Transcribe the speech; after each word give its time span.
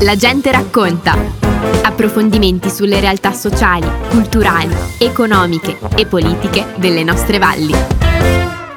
La 0.00 0.14
gente 0.14 0.52
racconta. 0.52 1.14
Approfondimenti 1.82 2.68
sulle 2.68 3.00
realtà 3.00 3.32
sociali, 3.32 3.88
culturali, 4.10 4.74
economiche 4.98 5.78
e 5.96 6.06
politiche 6.06 6.74
delle 6.76 7.02
nostre 7.02 7.38
valli. 7.38 7.72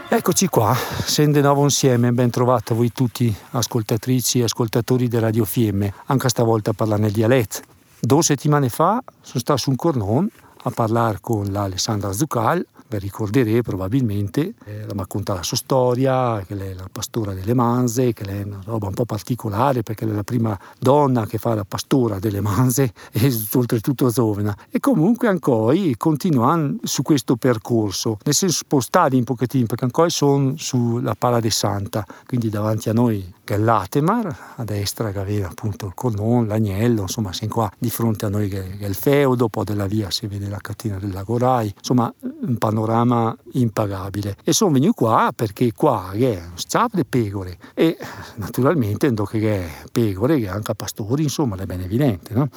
Eccoci 0.08 0.48
qua, 0.48 0.74
di 1.18 1.42
nuovo 1.42 1.64
insieme, 1.64 2.14
ben 2.14 2.30
trovato 2.30 2.74
voi 2.74 2.94
tutti 2.94 3.36
ascoltatrici 3.52 4.40
e 4.40 4.44
ascoltatori 4.44 5.10
di 5.10 5.20
Radio 5.20 5.44
Fiemme, 5.44 5.94
anche 6.06 6.30
stavolta 6.30 6.72
a 6.72 6.74
parlare 6.74 7.02
nel 7.02 7.12
dialetto. 7.12 7.60
Due 8.00 8.24
settimane 8.24 8.70
fa 8.70 9.04
sono 9.22 9.40
stato 9.40 9.60
su 9.60 9.72
un 9.72 9.76
cornon 9.76 10.30
a 10.64 10.70
parlare 10.70 11.18
con 11.20 11.52
l'Alessandra 11.52 12.14
Zucal, 12.14 12.66
ricorderete 13.00 13.62
probabilmente, 13.62 14.54
eh, 14.66 14.86
mi 14.90 14.98
racconta 14.98 15.34
la 15.34 15.44
sua 15.44 15.58
storia, 15.58 16.44
che 16.46 16.56
lei 16.56 16.72
è 16.72 16.74
la 16.74 16.90
pastora 16.92 17.34
delle 17.34 17.54
manze, 17.54 18.14
che 18.14 18.26
lei 18.26 18.42
è 18.42 18.44
una 18.44 18.62
roba 18.66 18.88
un 18.88 18.94
po' 18.94 19.06
particolare 19.06 19.84
perché 19.84 20.06
lei 20.06 20.14
è 20.14 20.18
la 20.18 20.24
prima 20.24 20.60
donna 20.80 21.26
che 21.26 21.38
fa 21.38 21.54
la 21.54 21.66
pastora 21.66 22.20
delle 22.20 22.42
manze 22.42 22.94
e 23.12 23.34
oltretutto 23.54 24.10
giovane. 24.10 24.56
E 24.70 24.80
comunque 24.80 25.28
ancora 25.28 25.76
continuano 25.98 26.78
su 26.84 27.02
questo 27.02 27.36
percorso, 27.36 28.18
nel 28.24 28.34
senso 28.34 28.58
spostati 28.58 29.16
un 29.16 29.24
pochettino 29.24 29.66
perché 29.66 29.86
ancora 29.86 30.10
sono 30.10 30.54
sulla 30.58 31.16
Pala 31.16 31.40
de 31.40 31.52
Santa, 31.52 32.06
quindi 32.26 32.50
davanti 32.50 32.90
a 32.90 32.94
noi 32.94 33.34
che 33.44 33.56
è 33.56 33.58
l'Atemar, 33.58 34.54
a 34.56 34.64
destra 34.64 35.12
che 35.12 35.20
aveva 35.20 35.48
appunto 35.48 35.86
il 35.86 35.94
Colon, 35.94 36.48
l'Agnello, 36.48 37.02
insomma 37.02 37.34
siamo 37.34 37.54
qua 37.54 37.72
di 37.78 37.90
fronte 37.90 38.26
a 38.26 38.30
noi 38.30 38.48
che 38.48 38.78
è 38.78 38.86
il 38.86 38.96
feudo, 38.96 39.50
poi 39.50 39.66
della 39.66 39.86
via 39.86 40.10
si 40.10 40.28
vede 40.28 40.48
la 40.48 40.60
catena 40.62 40.98
del 40.98 41.12
Lago 41.12 41.38
Rai, 41.38 41.74
insomma 41.76 42.14
un 42.22 42.58
panorama 42.58 43.36
impagabile. 43.54 44.38
E 44.44 44.54
sono 44.54 44.72
venuto 44.72 44.94
qua 44.94 45.32
perché 45.36 45.72
qua 45.74 46.12
è 46.12 46.42
un 46.50 46.58
sciapo 46.58 46.96
di 46.96 47.06
pecore 47.06 47.58
e 47.74 47.98
naturalmente 48.36 49.12
che 49.14 49.66
è 49.66 49.70
pecore 49.92 50.40
che 50.40 50.48
anche 50.48 50.76
pastori, 50.76 51.24
insomma 51.24 51.56
è 51.58 51.66
ben 51.66 51.82
evidente, 51.82 52.34
no? 52.34 52.50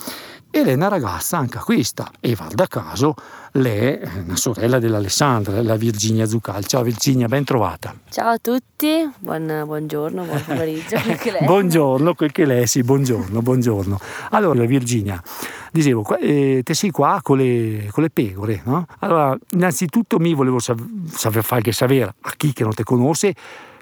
E 0.57 0.65
lei 0.65 0.73
è 0.73 0.77
una 0.77 0.89
ragazza 0.89 1.37
anche 1.37 1.59
questa 1.59 2.11
e 2.19 2.35
va 2.35 2.49
da 2.51 2.67
caso 2.67 3.15
lei 3.53 3.99
è 3.99 4.11
una 4.25 4.37
sorella 4.37 4.79
dell'Alessandra, 4.79 5.63
la 5.63 5.77
Virginia 5.77 6.25
Zucal. 6.25 6.65
Ciao 6.65 6.83
Virginia, 6.83 7.29
ben 7.29 7.45
trovata. 7.45 7.95
Ciao 8.09 8.31
a 8.31 8.39
tutti, 8.39 9.07
buon, 9.19 9.65
buongiorno, 9.67 10.25
buon 10.25 10.43
pomeriggio. 10.47 10.97
buongiorno, 11.45 12.15
quel 12.15 12.33
che 12.33 12.47
lei, 12.47 12.67
sì, 12.67 12.83
buongiorno, 12.83 13.43
buongiorno. 13.43 13.99
Allora 14.31 14.65
Virginia, 14.65 15.23
dicevo, 15.71 16.17
eh, 16.17 16.63
te 16.65 16.73
sei 16.73 16.91
qua 16.91 17.21
con 17.23 17.37
le, 17.37 17.91
con 17.93 18.03
le 18.03 18.09
pecore, 18.09 18.63
no? 18.65 18.87
Allora, 19.01 19.37
innanzitutto 19.51 20.19
mi 20.19 20.33
volevo 20.33 20.59
saper 20.59 21.45
fare 21.45 21.71
sapere 21.71 22.15
a 22.19 22.33
chi 22.35 22.55
che 22.55 22.63
non 22.63 22.73
ti 22.73 22.83
conosce 22.83 23.35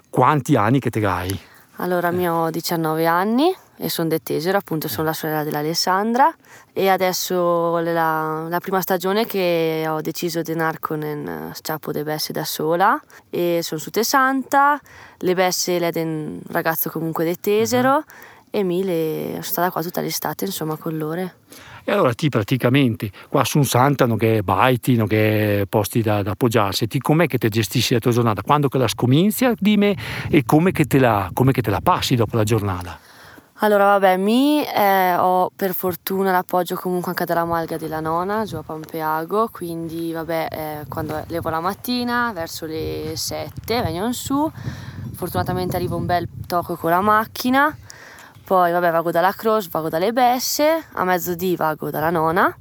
quanti 0.09 0.57
anni 0.57 0.79
che 0.79 0.89
te 0.89 1.05
hai. 1.05 1.39
Allora, 1.77 2.11
mi 2.11 2.27
ho 2.27 2.49
19 2.49 3.05
anni 3.05 3.63
e 3.77 3.89
sono 3.89 4.09
de 4.09 4.19
Tesero, 4.21 4.57
appunto 4.57 4.87
sono 4.87 5.07
la 5.07 5.13
sorella 5.13 5.43
dell'Alessandra 5.43 6.33
e 6.71 6.87
adesso 6.89 7.77
la, 7.79 8.47
la 8.47 8.59
prima 8.59 8.81
stagione 8.81 9.25
che 9.25 9.85
ho 9.87 10.01
deciso 10.01 10.41
di 10.41 10.51
andare 10.51 10.79
con 10.79 11.01
un 11.01 11.51
sciapo 11.53 11.91
de 11.91 12.03
Besse 12.03 12.31
da 12.31 12.45
sola 12.45 12.99
e 13.29 13.59
sono 13.61 13.79
su 13.79 13.89
Santa, 14.01 14.79
le 15.19 15.33
Besse 15.33 15.79
le 15.79 15.91
un 15.95 16.39
ragazzo 16.47 16.89
comunque 16.89 17.25
de 17.25 17.35
Tesero 17.39 17.95
uh-huh. 17.95 18.03
e 18.49 18.63
mi 18.63 18.83
le, 18.83 19.27
sono 19.31 19.41
stata 19.43 19.71
qua 19.71 19.81
tutta 19.81 20.01
l'estate 20.01 20.45
insomma 20.45 20.77
con 20.77 20.97
loro. 20.97 21.31
E 21.87 21.91
allora 21.91 22.13
ti 22.13 22.29
praticamente 22.29 23.11
qua 23.29 23.43
su 23.43 23.59
un 23.59 23.65
Santa 23.65 24.07
non 24.07 24.17
che 24.17 24.41
baiti, 24.41 24.95
non 24.95 25.05
che 25.05 25.67
posti 25.69 26.01
da, 26.01 26.23
da 26.23 26.31
appoggiarsi, 26.31 26.87
ti 26.87 26.97
com'è 26.99 27.27
che 27.27 27.37
ti 27.37 27.47
gestisci 27.47 27.93
la 27.93 27.99
tua 27.99 28.11
giornata? 28.11 28.41
Quando 28.41 28.69
che 28.69 28.79
la 28.79 28.87
scominzia 28.87 29.53
di 29.55 29.77
me 29.77 29.95
e 30.29 30.43
come 30.45 30.71
che, 30.71 30.85
te 30.85 30.97
la, 30.97 31.29
come 31.31 31.51
che 31.51 31.61
te 31.61 31.69
la 31.69 31.81
passi 31.81 32.15
dopo 32.15 32.37
la 32.37 32.43
giornata? 32.43 33.04
Allora, 33.59 33.85
vabbè, 33.85 34.17
mi 34.17 34.65
eh, 34.65 35.15
ho 35.15 35.49
per 35.55 35.73
fortuna 35.73 36.29
l'appoggio 36.29 36.75
comunque 36.75 37.11
anche 37.11 37.23
dalla 37.23 37.45
Malga 37.45 37.77
della 37.77 38.01
nona, 38.01 38.43
giù 38.43 38.57
a 38.57 38.63
Pampeago, 38.63 39.47
quindi 39.49 40.11
vabbè, 40.11 40.47
eh, 40.51 40.85
quando 40.89 41.23
levo 41.27 41.49
la 41.49 41.61
mattina, 41.61 42.33
verso 42.33 42.65
le 42.65 43.13
7, 43.15 43.81
vengono 43.81 44.11
su, 44.11 44.51
fortunatamente 45.13 45.77
arriva 45.77 45.95
un 45.95 46.05
bel 46.05 46.27
tocco 46.45 46.75
con 46.75 46.89
la 46.89 46.99
macchina, 46.99 47.73
poi 48.43 48.73
vabbè 48.73 48.91
vago 48.91 49.11
dalla 49.11 49.31
Croce, 49.31 49.69
vago 49.71 49.87
dalle 49.87 50.11
Besse, 50.11 50.87
a 50.91 51.05
mezzodì 51.05 51.55
vago 51.55 51.89
dalla 51.89 52.09
nona. 52.09 52.53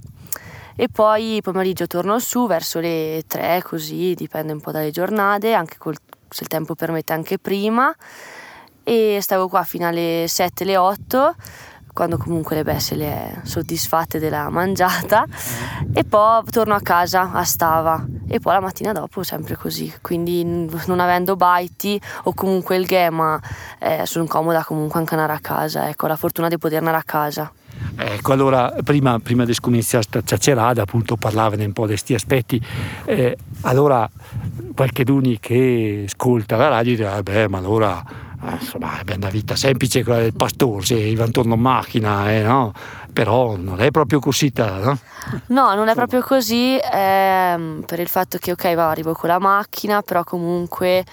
E 0.76 0.88
poi 0.88 1.40
pomeriggio 1.42 1.88
torno 1.88 2.20
su 2.20 2.46
verso 2.46 2.78
le 2.78 3.24
3, 3.26 3.62
così 3.64 4.14
dipende 4.14 4.52
un 4.52 4.60
po' 4.60 4.70
dalle 4.70 4.92
giornate, 4.92 5.54
anche 5.54 5.76
col, 5.76 5.96
se 6.28 6.44
il 6.44 6.48
tempo 6.48 6.76
permette 6.76 7.12
anche 7.12 7.40
prima 7.40 7.92
e 8.84 9.18
stavo 9.20 9.48
qua 9.48 9.64
fino 9.64 9.88
alle 9.88 10.26
7, 10.28 10.64
le 10.64 10.76
8 10.76 11.34
quando 11.94 12.18
comunque 12.18 12.56
le 12.56 12.64
besse 12.64 12.96
le 12.96 13.06
è 13.06 13.34
soddisfatte 13.44 14.18
della 14.18 14.50
mangiata. 14.50 15.24
E 15.94 16.02
poi 16.02 16.42
torno 16.50 16.74
a 16.74 16.80
casa 16.80 17.30
a 17.32 17.44
Stava. 17.44 18.04
E 18.28 18.40
poi 18.40 18.52
la 18.52 18.60
mattina 18.60 18.92
dopo 18.92 19.22
sempre 19.22 19.56
così. 19.56 19.94
Quindi 20.02 20.42
non 20.44 20.98
avendo 20.98 21.36
baiti 21.36 21.98
o 22.24 22.34
comunque 22.34 22.76
il 22.76 22.84
gema 22.84 23.40
eh, 23.78 24.04
sono 24.06 24.26
comoda 24.26 24.64
comunque 24.64 24.98
anche 24.98 25.14
andare 25.14 25.34
a 25.34 25.38
casa. 25.38 25.88
Ecco 25.88 26.08
la 26.08 26.16
fortuna 26.16 26.48
di 26.48 26.58
poter 26.58 26.78
andare 26.78 26.96
a 26.96 27.04
casa. 27.04 27.50
Ecco, 27.96 28.32
allora 28.32 28.74
prima, 28.82 29.20
prima 29.20 29.44
di 29.44 29.54
cominciare 29.60 30.02
questa 30.02 30.20
chiacchierata 30.20 30.82
appunto 30.82 31.16
parlavane 31.16 31.64
un 31.64 31.72
po' 31.72 31.82
di 31.82 31.90
questi 31.90 32.14
aspetti. 32.14 32.60
Eh, 33.04 33.36
allora 33.60 34.10
qualche 34.74 35.04
d'uni 35.04 35.38
che 35.38 36.06
ascolta 36.08 36.56
la 36.56 36.68
radio 36.68 36.96
dirà 36.96 37.22
beh 37.22 37.48
ma 37.48 37.58
allora 37.58 38.02
insomma, 38.52 39.00
è 39.04 39.14
una 39.14 39.28
vita 39.28 39.56
semplice 39.56 40.04
quella 40.04 40.20
del 40.20 40.34
pastore, 40.34 40.84
si 40.84 41.14
va 41.14 41.24
intorno 41.24 41.54
a 41.54 41.58
macchina, 41.58 42.32
eh, 42.32 42.42
no? 42.42 42.72
però 43.12 43.56
non 43.56 43.80
è 43.80 43.90
proprio 43.90 44.18
così, 44.18 44.52
no? 44.56 44.98
No, 45.46 45.74
non 45.74 45.88
è 45.88 45.94
proprio 45.94 46.20
così, 46.20 46.78
ehm, 46.78 47.84
per 47.86 48.00
il 48.00 48.08
fatto 48.08 48.36
che 48.38 48.50
ok, 48.52 48.74
va, 48.74 48.90
arrivo 48.90 49.14
con 49.14 49.28
la 49.28 49.38
macchina, 49.38 50.02
però 50.02 50.24
comunque 50.24 51.04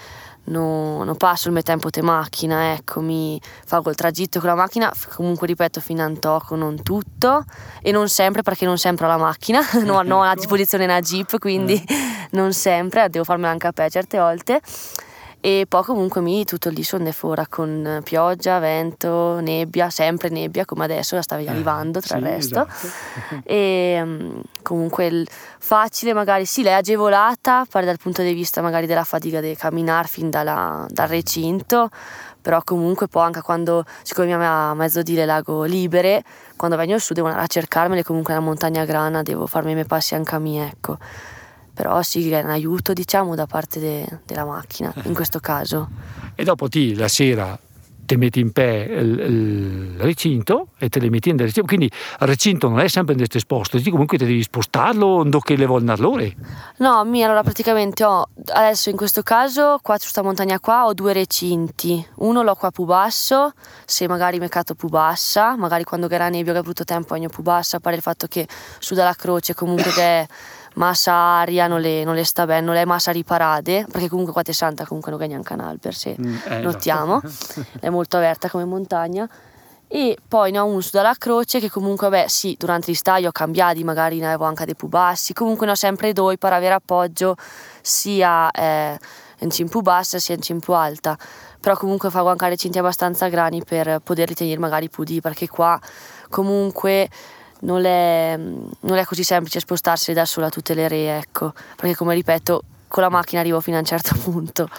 non, 0.46 1.06
non 1.06 1.16
passo 1.16 1.48
il 1.48 1.54
mio 1.54 1.62
tempo 1.62 1.90
te 1.90 2.02
macchina, 2.02 2.74
ecco, 2.74 3.02
mi 3.02 3.40
faccio 3.66 3.90
il 3.90 3.96
tragitto 3.96 4.40
con 4.40 4.50
la 4.50 4.56
macchina, 4.56 4.92
comunque 5.16 5.48
ripeto 5.48 5.80
fino 5.80 6.02
a 6.02 6.06
Antoco, 6.06 6.56
non 6.56 6.82
tutto 6.82 7.44
e 7.82 7.92
non 7.92 8.10
sempre 8.10 8.42
perché 8.42 8.66
non 8.66 8.78
sempre 8.78 9.06
ho 9.06 9.10
la 9.10 9.18
macchina, 9.18 9.62
non 9.86 10.10
ho 10.12 10.24
a 10.24 10.34
disposizione 10.34 10.86
una 10.86 11.00
jeep, 11.00 11.38
quindi 11.38 11.76
eh. 11.76 12.28
non 12.32 12.52
sempre, 12.52 13.10
devo 13.10 13.24
farmela 13.24 13.52
anche 13.52 13.68
a 13.68 13.72
pe 13.72 13.90
certe 13.90 14.18
volte 14.18 14.60
e 15.42 15.66
poi 15.68 15.82
comunque 15.84 16.22
mi 16.22 16.46
tutto 16.46 16.70
lì 16.70 16.84
sono 16.84 17.12
fuori 17.12 17.44
con 17.50 18.00
pioggia, 18.04 18.60
vento, 18.60 19.40
nebbia, 19.40 19.90
sempre 19.90 20.30
nebbia 20.30 20.66
come 20.66 20.84
adesso 20.84 21.16
la 21.16 21.24
stavi 21.24 21.46
eh, 21.46 21.50
arrivando 21.50 22.00
tra 22.00 22.18
sì, 22.18 22.22
il 22.22 22.30
resto 22.30 22.68
esatto. 22.68 23.42
e 23.44 24.00
um, 24.04 24.42
comunque 24.62 25.08
il, 25.08 25.28
facile 25.58 26.14
magari 26.14 26.46
sì 26.46 26.62
lei 26.62 26.74
è 26.74 26.76
agevolata 26.76 27.66
pare 27.70 27.86
dal 27.86 27.98
punto 27.98 28.22
di 28.22 28.34
vista 28.34 28.62
magari 28.62 28.86
della 28.86 29.04
fatica 29.04 29.42
di 29.42 29.56
camminare 29.56 30.08
fin 30.08 30.30
dalla, 30.30 30.86
dal 30.90 31.08
recinto 31.08 31.90
però 32.40 32.62
comunque 32.64 33.08
poi 33.08 33.24
anche 33.24 33.42
quando 33.42 33.84
siccome 34.04 34.36
mi 34.36 34.46
a 34.46 34.74
mezzodì 34.76 35.16
lago 35.26 35.64
libere 35.64 36.24
quando 36.56 36.78
vengo 36.78 37.00
su 37.00 37.14
devo 37.14 37.28
andare 37.28 37.46
a 37.46 37.48
cercarmele 37.48 38.04
comunque 38.04 38.34
nella 38.34 38.46
montagna 38.46 38.86
grana 38.86 39.24
devo 39.24 39.48
farmi 39.48 39.72
i 39.72 39.74
miei 39.74 39.86
passi 39.88 40.14
anche 40.14 40.36
a 40.36 40.40
me 40.40 40.68
ecco 40.68 40.98
però 41.82 42.00
sì 42.04 42.30
che 42.30 42.40
è 42.40 42.44
un 42.44 42.52
aiuto 42.52 42.94
diciamo 42.94 43.34
da 43.34 43.48
parte 43.48 43.80
de, 43.80 44.20
della 44.24 44.46
macchina 44.46 44.94
in 45.06 45.16
questo 45.16 45.40
caso. 45.40 45.90
E 46.36 46.44
dopo 46.44 46.70
ti 46.70 46.94
la 46.94 47.08
sera 47.08 47.58
ti 48.06 48.18
metti 48.18 48.40
in 48.40 48.52
pe 48.52 48.88
il, 48.90 49.96
recinto 49.98 50.68
e 50.78 50.90
te 50.90 51.00
le 51.00 51.10
metti 51.10 51.30
in 51.30 51.38
recinto, 51.38 51.64
quindi 51.64 51.86
il 51.86 52.28
recinto 52.28 52.70
non 52.70 52.80
è 52.82 52.88
sempre 52.88 53.14
in 53.14 53.20
questo 53.26 53.40
posto, 53.48 53.80
comunque 53.90 54.18
ti 54.18 54.26
devi 54.26 54.44
spostarlo 54.44 55.24
dove 55.24 55.56
le 55.56 55.66
vuoi 55.66 55.80
andare 55.80 56.36
No, 56.78 57.04
mi 57.06 57.24
allora 57.24 57.42
praticamente 57.42 58.04
ho, 58.04 58.28
adesso 58.54 58.90
in 58.90 58.98
questo 58.98 59.24
caso 59.24 59.80
qua 59.82 59.96
su 59.96 60.02
questa 60.02 60.22
montagna 60.22 60.60
qua 60.60 60.86
ho 60.86 60.94
due 60.94 61.14
recinti, 61.14 62.06
uno 62.18 62.44
l'ho 62.44 62.56
qua 62.56 62.70
più 62.70 62.84
basso, 62.84 63.54
se 63.86 64.08
magari 64.08 64.40
mercato 64.40 64.76
più 64.76 64.90
bassa, 64.90 65.56
magari 65.56 65.84
quando 65.84 66.10
era 66.10 66.30
nebbia 66.30 66.54
che 66.54 66.60
è 66.60 66.62
brutto 66.64 66.84
tempo 66.84 67.14
ogni 67.14 67.30
più 67.30 67.42
bassa, 67.42 67.78
a 67.78 67.80
parte 67.80 67.98
il 67.98 68.04
fatto 68.04 68.28
che 68.28 68.48
su 68.80 68.94
dalla 68.94 69.16
croce 69.16 69.56
comunque 69.56 69.90
che 69.96 70.02
è 70.02 70.28
massa 70.76 71.14
aria 71.14 71.68
non 71.68 71.82
le, 71.82 72.04
non 72.04 72.16
le 72.16 72.24
sta 72.24 72.46
bene, 72.46 72.66
non 72.66 72.76
è 72.76 72.86
massa 72.86 73.12
riparate, 73.12 73.86
perché 73.92 74.08
comunque 74.08 74.34
qua 74.34 74.42
è 74.42 74.52
santa 74.52 74.86
comunque 74.86 75.12
non 75.12 75.22
è 75.22 75.28
neanche 75.28 75.52
un 75.52 75.58
canale 75.58 75.78
per 75.78 75.94
sé, 75.94 76.16
mm, 76.20 76.36
eh, 76.46 76.60
notiamo, 76.60 77.22
esatto. 77.22 77.66
è 77.80 77.90
molto 77.90 78.18
aperta 78.18 78.50
come 78.50 78.66
montagna. 78.66 79.30
E 79.94 80.18
poi 80.26 80.52
ne 80.52 80.60
ho 80.60 80.66
uno 80.66 80.80
su 80.80 80.92
dalla 80.94 81.16
croce 81.18 81.60
che 81.60 81.70
comunque, 81.70 82.08
beh, 82.08 82.30
sì, 82.30 82.56
durante 82.58 82.88
l'estate 82.88 83.28
ho 83.28 83.32
cambiati, 83.32 83.84
magari 83.84 84.20
ne 84.20 84.28
avevo 84.28 84.46
anche 84.46 84.64
dei 84.64 84.74
più 84.74 84.88
bassi, 84.88 85.34
comunque 85.34 85.66
ne 85.66 85.74
ho 85.74 85.76
sempre 85.76 86.14
due 86.14 86.38
per 86.38 86.54
avere 86.54 86.76
appoggio 86.76 87.36
sia 87.82 88.50
eh, 88.52 88.98
in 89.40 89.52
cima 89.52 89.68
più 89.70 89.82
bassa 89.82 90.18
sia 90.18 90.36
in 90.36 90.42
cima 90.42 90.60
più 90.60 90.72
alta. 90.72 91.18
Però 91.60 91.76
comunque 91.76 92.10
fago 92.10 92.30
anche 92.30 92.48
recinti 92.48 92.80
abbastanza 92.80 93.28
grandi 93.28 93.62
per 93.66 94.00
poterli 94.02 94.34
tenere 94.34 94.60
magari 94.60 94.90
più 94.90 95.04
di, 95.04 95.20
perché 95.20 95.50
qua 95.50 95.78
comunque 96.30 97.10
non 97.62 97.86
è, 97.86 98.38
non 98.38 98.98
è 98.98 99.04
così 99.06 99.24
semplice 99.24 99.60
spostarsi 99.60 100.14
da 100.14 100.26
sola 100.26 100.50
tutte 100.50 100.74
le 100.74 100.88
re, 100.88 101.18
ecco, 101.18 101.54
perché 101.76 101.96
come 101.96 102.14
ripeto, 102.14 102.64
con 102.88 103.04
la 103.04 103.10
macchina 103.10 103.42
arrivo 103.42 103.60
fino 103.62 103.78
a 103.78 103.80
un 103.80 103.86
certo 103.86 104.16
punto. 104.22 104.70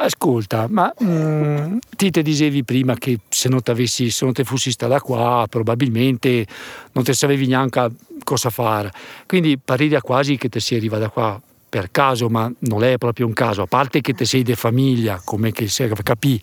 Ascolta, 0.00 0.66
ma 0.68 0.92
mm, 1.02 1.78
ti 1.96 2.10
te 2.10 2.22
dicevi 2.22 2.62
prima 2.62 2.94
che 2.94 3.18
se 3.28 3.48
non, 3.48 3.60
se 3.64 4.24
non 4.24 4.32
te 4.32 4.44
fossi 4.44 4.70
stata 4.70 5.00
qua 5.00 5.44
probabilmente 5.50 6.46
non 6.92 7.02
te 7.02 7.12
sapevi 7.14 7.48
neanche 7.48 7.88
cosa 8.22 8.48
fare. 8.50 8.92
Quindi 9.26 9.58
pariria 9.58 10.00
quasi 10.00 10.36
che 10.36 10.48
te 10.48 10.60
si 10.60 10.76
arriva 10.76 10.98
da 10.98 11.08
qua 11.08 11.40
per 11.68 11.90
caso, 11.90 12.28
ma 12.28 12.50
non 12.60 12.84
è 12.84 12.96
proprio 12.96 13.26
un 13.26 13.32
caso, 13.32 13.62
a 13.62 13.66
parte 13.66 14.00
che 14.00 14.14
te 14.14 14.24
sei 14.24 14.42
di 14.44 14.54
famiglia, 14.54 15.20
come 15.22 15.50
che 15.50 15.66
si 15.66 15.86
capì, 16.04 16.40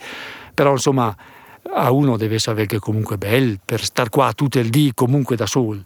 però 0.54 0.72
insomma 0.74 1.16
a 1.74 1.92
uno 1.92 2.18
deve 2.18 2.40
sapere 2.40 2.66
che 2.66 2.80
comunque 2.80 3.16
è 3.16 3.18
bello 3.18 3.56
per 3.64 3.84
star 3.84 4.10
qua 4.10 4.34
tutto 4.34 4.60
il 4.60 4.70
dì 4.70 4.92
comunque 4.94 5.36
da 5.36 5.46
solo. 5.46 5.82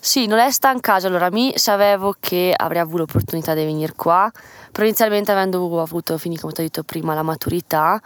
Sì, 0.00 0.26
non 0.26 0.38
è 0.38 0.50
sta 0.50 0.70
in 0.70 0.80
casa, 0.80 1.08
allora 1.08 1.28
mi 1.30 1.52
sapevo 1.56 2.14
che 2.20 2.54
avrei 2.56 2.80
avuto 2.80 2.98
l'opportunità 2.98 3.54
di 3.54 3.64
venire 3.64 3.92
qua, 3.96 4.30
però 4.70 4.86
inizialmente 4.86 5.32
avendo 5.32 5.80
avuto, 5.80 6.16
finito 6.18 6.42
come 6.42 6.52
ti 6.52 6.60
ho 6.60 6.64
detto 6.64 6.84
prima, 6.84 7.14
la 7.14 7.22
maturità, 7.22 8.00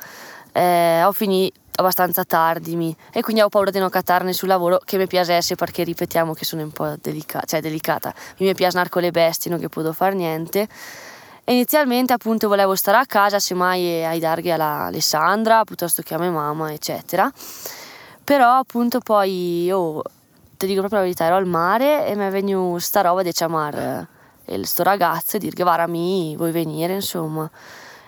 eh, 0.52 1.02
ho 1.04 1.12
finito 1.12 1.60
abbastanza 1.74 2.24
tardi 2.24 2.94
e 3.12 3.20
quindi 3.22 3.42
ho 3.42 3.48
paura 3.48 3.70
di 3.70 3.78
non 3.78 3.88
cattarne 3.88 4.32
sul 4.32 4.48
lavoro 4.48 4.80
che 4.84 4.96
mi 4.96 5.06
piacesse 5.06 5.54
perché 5.54 5.84
ripetiamo 5.84 6.32
che 6.32 6.44
sono 6.44 6.62
un 6.62 6.70
po' 6.70 6.94
delica- 7.00 7.42
cioè 7.46 7.60
delicata, 7.60 8.12
mi 8.38 8.46
piace 8.54 8.76
andare 8.76 8.88
con 8.88 9.02
le 9.02 9.10
bestie, 9.10 9.50
non 9.50 9.60
che 9.60 9.68
posso 9.68 9.92
fare 9.92 10.14
niente. 10.14 10.68
E 11.44 11.54
inizialmente 11.54 12.12
appunto 12.12 12.46
volevo 12.46 12.76
stare 12.76 12.98
a 12.98 13.04
casa, 13.04 13.40
semmai 13.40 14.04
ai 14.04 14.20
darghi 14.20 14.52
alla 14.52 14.84
Alessandra 14.84 15.64
piuttosto 15.64 16.00
che 16.02 16.14
a 16.14 16.18
mia 16.18 16.30
mamma, 16.30 16.72
eccetera. 16.72 17.28
Però 18.22 18.58
appunto 18.58 19.00
poi 19.00 19.64
io 19.64 20.02
ti 20.56 20.66
dico 20.66 20.78
proprio 20.78 21.00
la 21.00 21.04
verità, 21.06 21.24
ero 21.24 21.34
al 21.34 21.46
mare 21.46 22.06
e 22.06 22.14
mi 22.14 22.26
è 22.26 22.30
venuta 22.30 22.78
sta 22.78 23.00
roba 23.00 23.22
di 23.22 23.32
chiamare 23.32 24.06
il 24.46 24.66
sto 24.68 24.84
ragazzo 24.84 25.36
e 25.36 25.40
dire 25.40 25.60
guarda 25.60 25.88
mi 25.88 26.36
vuoi 26.36 26.52
venire 26.52 26.94
insomma. 26.94 27.50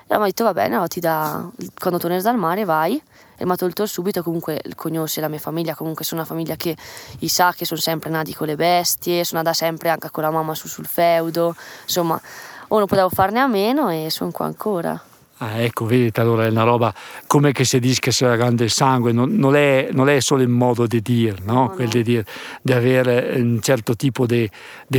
E 0.06 0.16
mi 0.16 0.22
ha 0.22 0.26
detto 0.26 0.44
va 0.44 0.52
bene, 0.52 0.76
no, 0.76 0.86
dà, 0.88 1.50
quando 1.76 1.98
torni 1.98 2.20
dal 2.20 2.36
mare 2.36 2.64
vai 2.64 3.02
e 3.36 3.44
mi 3.44 3.50
ha 3.50 3.56
tolto 3.56 3.84
subito, 3.84 4.22
comunque 4.22 4.60
conosce 4.76 5.20
la 5.20 5.28
mia 5.28 5.40
famiglia, 5.40 5.75
comunque 5.75 6.04
sono 6.04 6.20
una 6.20 6.28
famiglia 6.28 6.54
che 6.54 6.76
i 7.20 7.28
sa 7.28 7.52
che 7.52 7.64
sono 7.64 7.81
sempre 7.81 8.10
nati 8.10 8.32
con 8.32 8.46
le 8.46 8.54
bestie, 8.54 9.25
sono 9.25 9.38
andata 9.38 9.56
sempre 9.56 9.88
anche 9.88 10.10
con 10.10 10.22
la 10.22 10.31
mamma 10.31 10.54
su 10.54 10.69
sul 10.69 10.86
feudo, 10.86 11.56
insomma, 11.82 12.20
o 12.69 12.78
non 12.78 12.87
potevo 12.87 13.08
farne 13.08 13.40
a 13.40 13.46
meno 13.46 13.90
e 13.90 14.08
sono 14.11 14.31
qua 14.31 14.46
ancora. 14.46 15.00
Ah, 15.38 15.60
ecco, 15.60 15.84
vedete, 15.84 16.20
allora 16.20 16.46
è 16.46 16.48
una 16.48 16.62
roba 16.62 16.94
come 17.26 17.50
che 17.50 17.64
si 17.64 17.81
dice 17.81 17.98
che 17.98 18.12
sia 18.12 18.36
grande 18.36 18.69
sangue, 18.69 19.10
non, 19.10 19.34
non, 19.34 19.56
è, 19.56 19.88
non, 19.90 20.08
è, 20.08 20.20
solo 20.20 20.42
il 20.42 20.48
modo 20.48 20.86
di 20.86 21.02
dire, 21.02 21.38
no? 21.42 21.72
Quel 21.75 21.88
di 21.88 22.04
dire, 22.04 22.25
di 22.62 22.72
avere 22.72 23.40
un 23.40 23.58
certo 23.60 23.96
tipo 23.96 24.26
di 24.26 24.48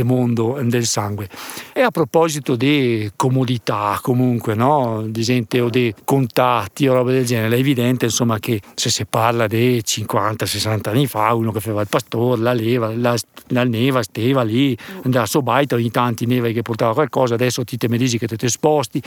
mondo 0.02 0.58
del 0.62 0.84
sangue. 0.84 1.28
E 1.72 1.80
a 1.80 1.90
proposito 1.90 2.54
di 2.54 3.10
comodità, 3.16 3.98
comunque, 4.02 4.54
no? 4.54 5.04
Di 5.06 5.22
gente 5.22 5.58
o 5.60 5.70
di 5.70 5.94
contatti 6.04 6.86
o 6.86 6.92
roba 6.92 7.12
del 7.12 7.24
genere, 7.24 7.56
è 7.56 7.58
evidente, 7.58 8.04
insomma, 8.04 8.38
che 8.38 8.60
se 8.74 8.90
si 8.90 9.06
parla 9.06 9.46
di 9.46 9.82
50-60 9.82 10.90
anni 10.90 11.06
fa, 11.06 11.32
uno 11.32 11.50
che 11.50 11.60
faceva 11.60 11.80
il 11.80 11.88
pastore, 11.88 12.42
la 12.42 12.52
leva, 12.52 12.94
la, 12.94 13.16
la 13.48 13.64
neva, 13.64 14.02
steva 14.02 14.42
lì, 14.42 14.76
mm. 14.76 15.00
andava 15.04 15.24
a 15.24 15.28
Sobaita, 15.28 15.76
ogni 15.76 15.90
tanto 15.90 16.26
neva 16.26 16.48
che 16.48 16.60
portava 16.60 16.92
qualcosa, 16.92 17.34
adesso 17.34 17.64
ti 17.64 17.78
te 17.78 17.88
mi 17.88 17.96
dici 17.96 18.18
che 18.18 18.26
te, 18.26 18.36
te 18.36 18.48
sposti 18.48 19.02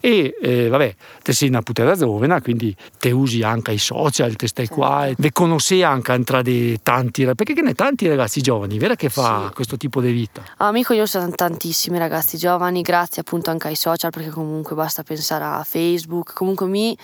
e 0.00 0.36
eh, 0.40 0.65
vabbè, 0.68 0.94
te 1.22 1.32
sei 1.32 1.48
una 1.48 1.62
putera 1.62 1.94
giovane, 1.94 2.40
quindi 2.40 2.74
te 2.98 3.10
usi 3.10 3.42
anche 3.42 3.72
i 3.72 3.78
social, 3.78 4.34
te 4.36 4.46
stai 4.46 4.68
qua, 4.68 5.06
e 5.06 5.32
conosci 5.32 5.82
anche 5.82 6.22
tra 6.24 6.42
di 6.42 6.78
tanti, 6.82 7.24
perché 7.24 7.54
che 7.54 7.62
ne 7.62 7.74
tanti 7.74 8.08
ragazzi 8.08 8.40
giovani, 8.40 8.78
vero 8.78 8.94
che 8.94 9.08
fa 9.08 9.46
sì. 9.48 9.54
questo 9.54 9.76
tipo 9.76 10.00
di 10.00 10.12
vita? 10.12 10.42
Amico, 10.58 10.92
io 10.92 11.06
sono 11.06 11.30
tantissimi 11.30 11.98
ragazzi 11.98 12.36
giovani, 12.36 12.82
grazie 12.82 13.22
appunto 13.22 13.50
anche 13.50 13.68
ai 13.68 13.76
social, 13.76 14.10
perché 14.10 14.30
comunque 14.30 14.74
basta 14.74 15.02
pensare 15.02 15.44
a 15.44 15.62
Facebook, 15.64 16.32
comunque 16.32 16.66
mi 16.66 16.96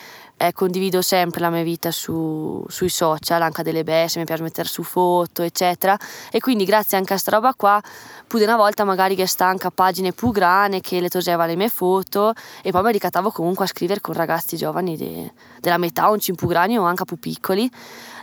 eh, 0.43 0.53
condivido 0.53 1.03
sempre 1.03 1.41
la 1.41 1.51
mia 1.51 1.63
vita 1.63 1.93
su, 1.93 2.65
sui 2.67 2.89
social, 2.89 3.41
anche 3.43 3.63
delle 3.63 3.85
bestie, 3.85 4.21
mi 4.21 4.27
piace 4.27 4.43
mettere 4.43 4.69
su 4.69 4.83
foto, 4.83 5.43
eccetera. 5.43 5.97
E 6.33 6.41
quindi 6.41 6.65
grazie 6.65 6.99
anche 6.99 7.15
a 7.15 7.17
sta 7.17 7.31
roba 7.31 7.55
qua, 7.55 7.81
più 8.27 8.41
una 8.41 8.57
volta 8.57 8.83
magari 8.83 9.15
che 9.15 9.27
stanca 9.27 9.71
pagine 9.71 10.11
più 10.13 10.33
grandi 10.33 10.81
che 10.81 11.01
le 11.01 11.09
toseva 11.09 11.47
le 11.47 11.55
mie 11.55 11.69
foto 11.69 12.33
e 12.63 12.73
poi 12.73 12.83
mi 12.83 12.93
ricattavo 12.93 13.31
comunque 13.31 13.67
a 13.67 13.69
scrivere 13.69 14.01
con 14.01 14.15
ragazzi 14.15 14.57
giovani 14.57 14.97
de, 14.97 15.33
della 15.61 15.79
metà, 15.79 16.09
un 16.09 16.19
più 16.19 16.49
grandi 16.49 16.77
o 16.77 16.83
anche 16.83 17.05
più 17.05 17.21
piccoli, 17.21 17.71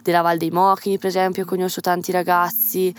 della 0.04 0.22
Val 0.22 0.38
dei 0.38 0.52
Mochini 0.52 0.98
per 0.98 1.08
esempio, 1.08 1.46
conosco 1.46 1.80
tanti 1.80 2.12
ragazzi 2.12 2.94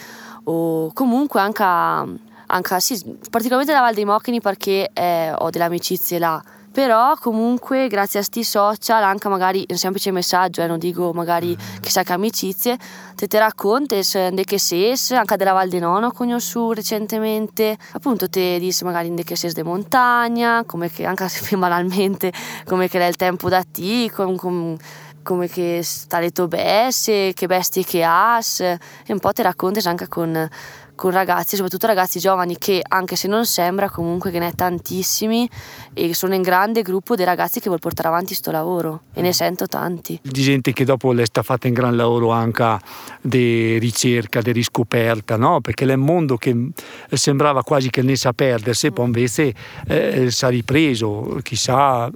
o 0.44 0.90
comunque 0.94 1.40
anche, 1.40 1.62
anche 1.62 2.80
sì, 2.80 2.94
particolarmente 3.28 3.72
della 3.72 3.84
Val 3.84 3.94
dei 3.94 4.06
Mochini 4.06 4.40
perché 4.40 4.88
eh, 4.94 5.30
ho 5.36 5.50
delle 5.50 5.64
amicizie 5.64 6.18
là 6.18 6.42
però 6.72 7.16
comunque 7.16 7.88
grazie 7.88 8.20
a 8.20 8.22
sti 8.22 8.44
social 8.44 9.02
anche 9.02 9.28
magari 9.28 9.64
un 9.68 9.76
semplice 9.76 10.10
messaggio 10.12 10.62
eh, 10.62 10.66
non 10.66 10.78
dico 10.78 11.12
magari 11.12 11.56
chissà 11.80 12.02
che 12.02 12.12
amicizie 12.12 12.78
te 13.16 13.26
te 13.26 13.38
racconti 13.38 14.00
di 14.32 14.44
che 14.44 14.58
sei 14.58 14.96
anche 15.10 15.36
della 15.36 15.52
Val 15.52 15.68
di 15.68 15.78
Nono 15.78 16.12
conosciuto 16.12 16.74
recentemente 16.74 17.76
appunto 17.92 18.28
te 18.28 18.58
dici 18.58 18.84
magari 18.84 19.12
di 19.12 19.24
che 19.24 19.36
sei 19.36 19.52
di 19.52 19.62
montagna 19.62 20.64
come 20.64 20.90
che 20.90 21.04
anche 21.04 21.26
se 21.28 21.56
banalmente 21.56 22.32
come 22.64 22.88
che 22.88 23.00
è 23.00 23.06
il 23.06 23.16
tempo 23.16 23.48
da 23.48 23.64
te 23.64 24.10
com, 24.10 24.36
com, 24.36 24.76
come 25.22 25.48
che 25.48 25.80
sta 25.82 26.20
le 26.20 26.30
tue 26.30 26.46
bestie 26.46 27.32
che 27.32 27.46
bestie 27.46 27.84
che 27.84 28.04
hai 28.04 28.42
e 28.60 28.78
un 29.12 29.18
po' 29.18 29.32
ti 29.32 29.42
racconti 29.42 29.86
anche 29.86 30.06
con 30.08 30.48
con 31.00 31.12
ragazzi, 31.12 31.56
soprattutto 31.56 31.86
ragazzi 31.86 32.18
giovani 32.18 32.58
che 32.58 32.82
anche 32.86 33.16
se 33.16 33.26
non 33.26 33.46
sembra 33.46 33.88
comunque 33.88 34.30
che 34.30 34.38
ne 34.38 34.48
è 34.48 34.52
tantissimi 34.52 35.48
e 35.94 36.12
sono 36.12 36.34
in 36.34 36.42
grande 36.42 36.82
gruppo 36.82 37.14
dei 37.14 37.24
ragazzi 37.24 37.58
che 37.58 37.68
vuol 37.68 37.78
portare 37.78 38.08
avanti 38.08 38.26
questo 38.26 38.50
lavoro 38.50 39.04
e 39.14 39.22
ne 39.22 39.32
sento 39.32 39.66
tanti. 39.66 40.20
Di 40.22 40.42
gente 40.42 40.74
che 40.74 40.84
dopo 40.84 41.12
le 41.12 41.24
sta 41.24 41.42
fatta 41.42 41.68
in 41.68 41.72
gran 41.72 41.96
lavoro 41.96 42.32
anche 42.32 42.76
di 43.22 43.78
ricerca, 43.78 44.42
di 44.42 44.52
riscoperta, 44.52 45.38
no? 45.38 45.62
perché 45.62 45.86
è 45.86 45.94
un 45.94 46.00
mondo 46.00 46.36
che 46.36 46.54
sembrava 47.12 47.62
quasi 47.62 47.88
che 47.88 48.02
ne 48.02 48.14
sa 48.14 48.34
perdersi, 48.34 48.92
poi 48.92 49.06
invece 49.06 49.54
eh, 49.86 50.30
si 50.30 50.44
è 50.44 50.48
ripreso, 50.50 51.40
chissà 51.42 52.10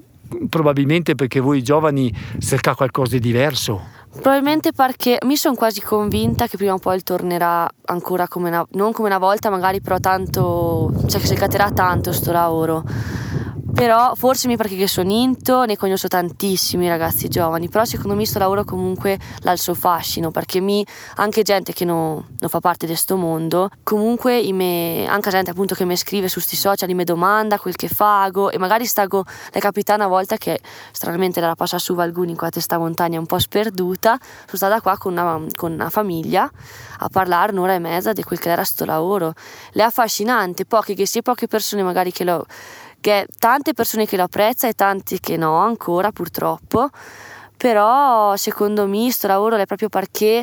probabilmente 0.50 1.14
perché 1.14 1.40
voi 1.40 1.62
giovani 1.62 2.14
cercate 2.38 2.76
qualcosa 2.76 3.12
di 3.12 3.20
diverso. 3.20 4.02
Probabilmente 4.14 4.72
perché 4.72 5.19
mi 5.25 5.37
sono 5.37 5.55
quasi 5.55 5.82
convinta 5.82 6.46
che 6.46 6.56
prima 6.56 6.72
o 6.72 6.78
poi 6.78 7.02
tornerà 7.02 7.69
ancora 7.87 8.26
come 8.26 8.49
una, 8.49 8.66
non 8.70 8.93
come 8.93 9.08
una 9.08 9.19
volta 9.19 9.50
magari 9.50 9.81
però 9.81 9.99
tanto, 9.99 10.90
cioè 11.06 11.20
che 11.20 11.26
si 11.26 11.34
catterà 11.34 11.70
tanto 11.72 12.12
sto 12.12 12.32
lavoro 12.32 12.84
però 13.75 14.15
forse 14.15 14.47
mi 14.47 14.56
perché 14.56 14.87
sono 14.87 15.11
into, 15.11 15.65
ne 15.65 15.76
conosco 15.76 16.06
tantissimi 16.06 16.88
ragazzi 16.88 17.26
giovani, 17.29 17.69
però 17.69 17.85
secondo 17.85 18.12
me 18.12 18.19
questo 18.19 18.38
lavoro 18.38 18.62
comunque 18.62 19.19
ha 19.43 19.50
il 19.50 19.59
suo 19.59 19.75
fascino, 19.75 20.31
perché 20.31 20.60
mi, 20.60 20.87
anche 21.17 21.43
gente 21.43 21.72
che 21.72 21.84
non, 21.84 22.25
non 22.39 22.48
fa 22.48 22.60
parte 22.60 22.87
di 22.87 22.93
questo 22.93 23.17
mondo, 23.17 23.69
comunque 23.82 24.41
me, 24.53 25.06
anche 25.08 25.31
gente 25.31 25.51
appunto 25.51 25.75
che 25.75 25.84
mi 25.84 25.96
scrive 25.96 26.29
su 26.29 26.34
questi 26.34 26.55
social, 26.55 26.89
mi 26.94 27.03
domanda 27.03 27.58
quel 27.58 27.75
che 27.75 27.89
fago 27.89 28.51
e 28.51 28.58
magari 28.58 28.87
stago, 28.87 29.25
le 29.51 29.60
capita 29.60 29.94
una 29.94 30.06
volta 30.06 30.37
che 30.37 30.60
stranamente 30.93 31.41
la 31.41 31.56
passa 31.56 31.79
su 31.79 31.94
Valguni 31.94 32.31
in 32.31 32.37
questa 32.37 32.60
testa 32.60 32.79
montagna 32.79 33.19
un 33.19 33.27
po' 33.27 33.39
sperduta, 33.41 34.17
sono 34.20 34.56
stata 34.56 34.81
qua 34.81 34.96
con 34.96 35.13
una, 35.13 35.41
con 35.53 35.72
una 35.72 35.91
famiglia 35.91 36.48
a 36.98 37.08
parlare 37.08 37.51
un'ora 37.51 37.75
e 37.75 37.81
mezza 37.81 38.13
di 38.13 38.22
quel 38.22 38.39
che 38.39 38.51
era 38.51 38.63
sto 38.63 38.84
lavoro. 38.84 39.34
È 39.72 39.81
affascinante, 39.81 40.65
poche 40.65 40.94
che 40.94 41.06
sia 41.06 41.22
poche 41.22 41.48
persone 41.48 41.82
magari 41.82 42.13
che 42.13 42.22
lo 42.22 42.46
che 43.05 43.27
tante 43.39 43.75
persone 43.75 44.06
che 44.06 44.17
lo 44.17 44.23
apprezzano 44.23 44.73
e 44.73 44.75
tanti 44.75 45.20
che 45.20 45.37
no 45.37 45.56
ancora 45.56 46.11
purtroppo. 46.11 46.89
Però 47.55 48.34
secondo 48.37 48.87
me 48.87 49.03
questo 49.03 49.27
lavoro 49.27 49.56
è 49.56 49.67
proprio 49.67 49.91
perché 49.91 50.43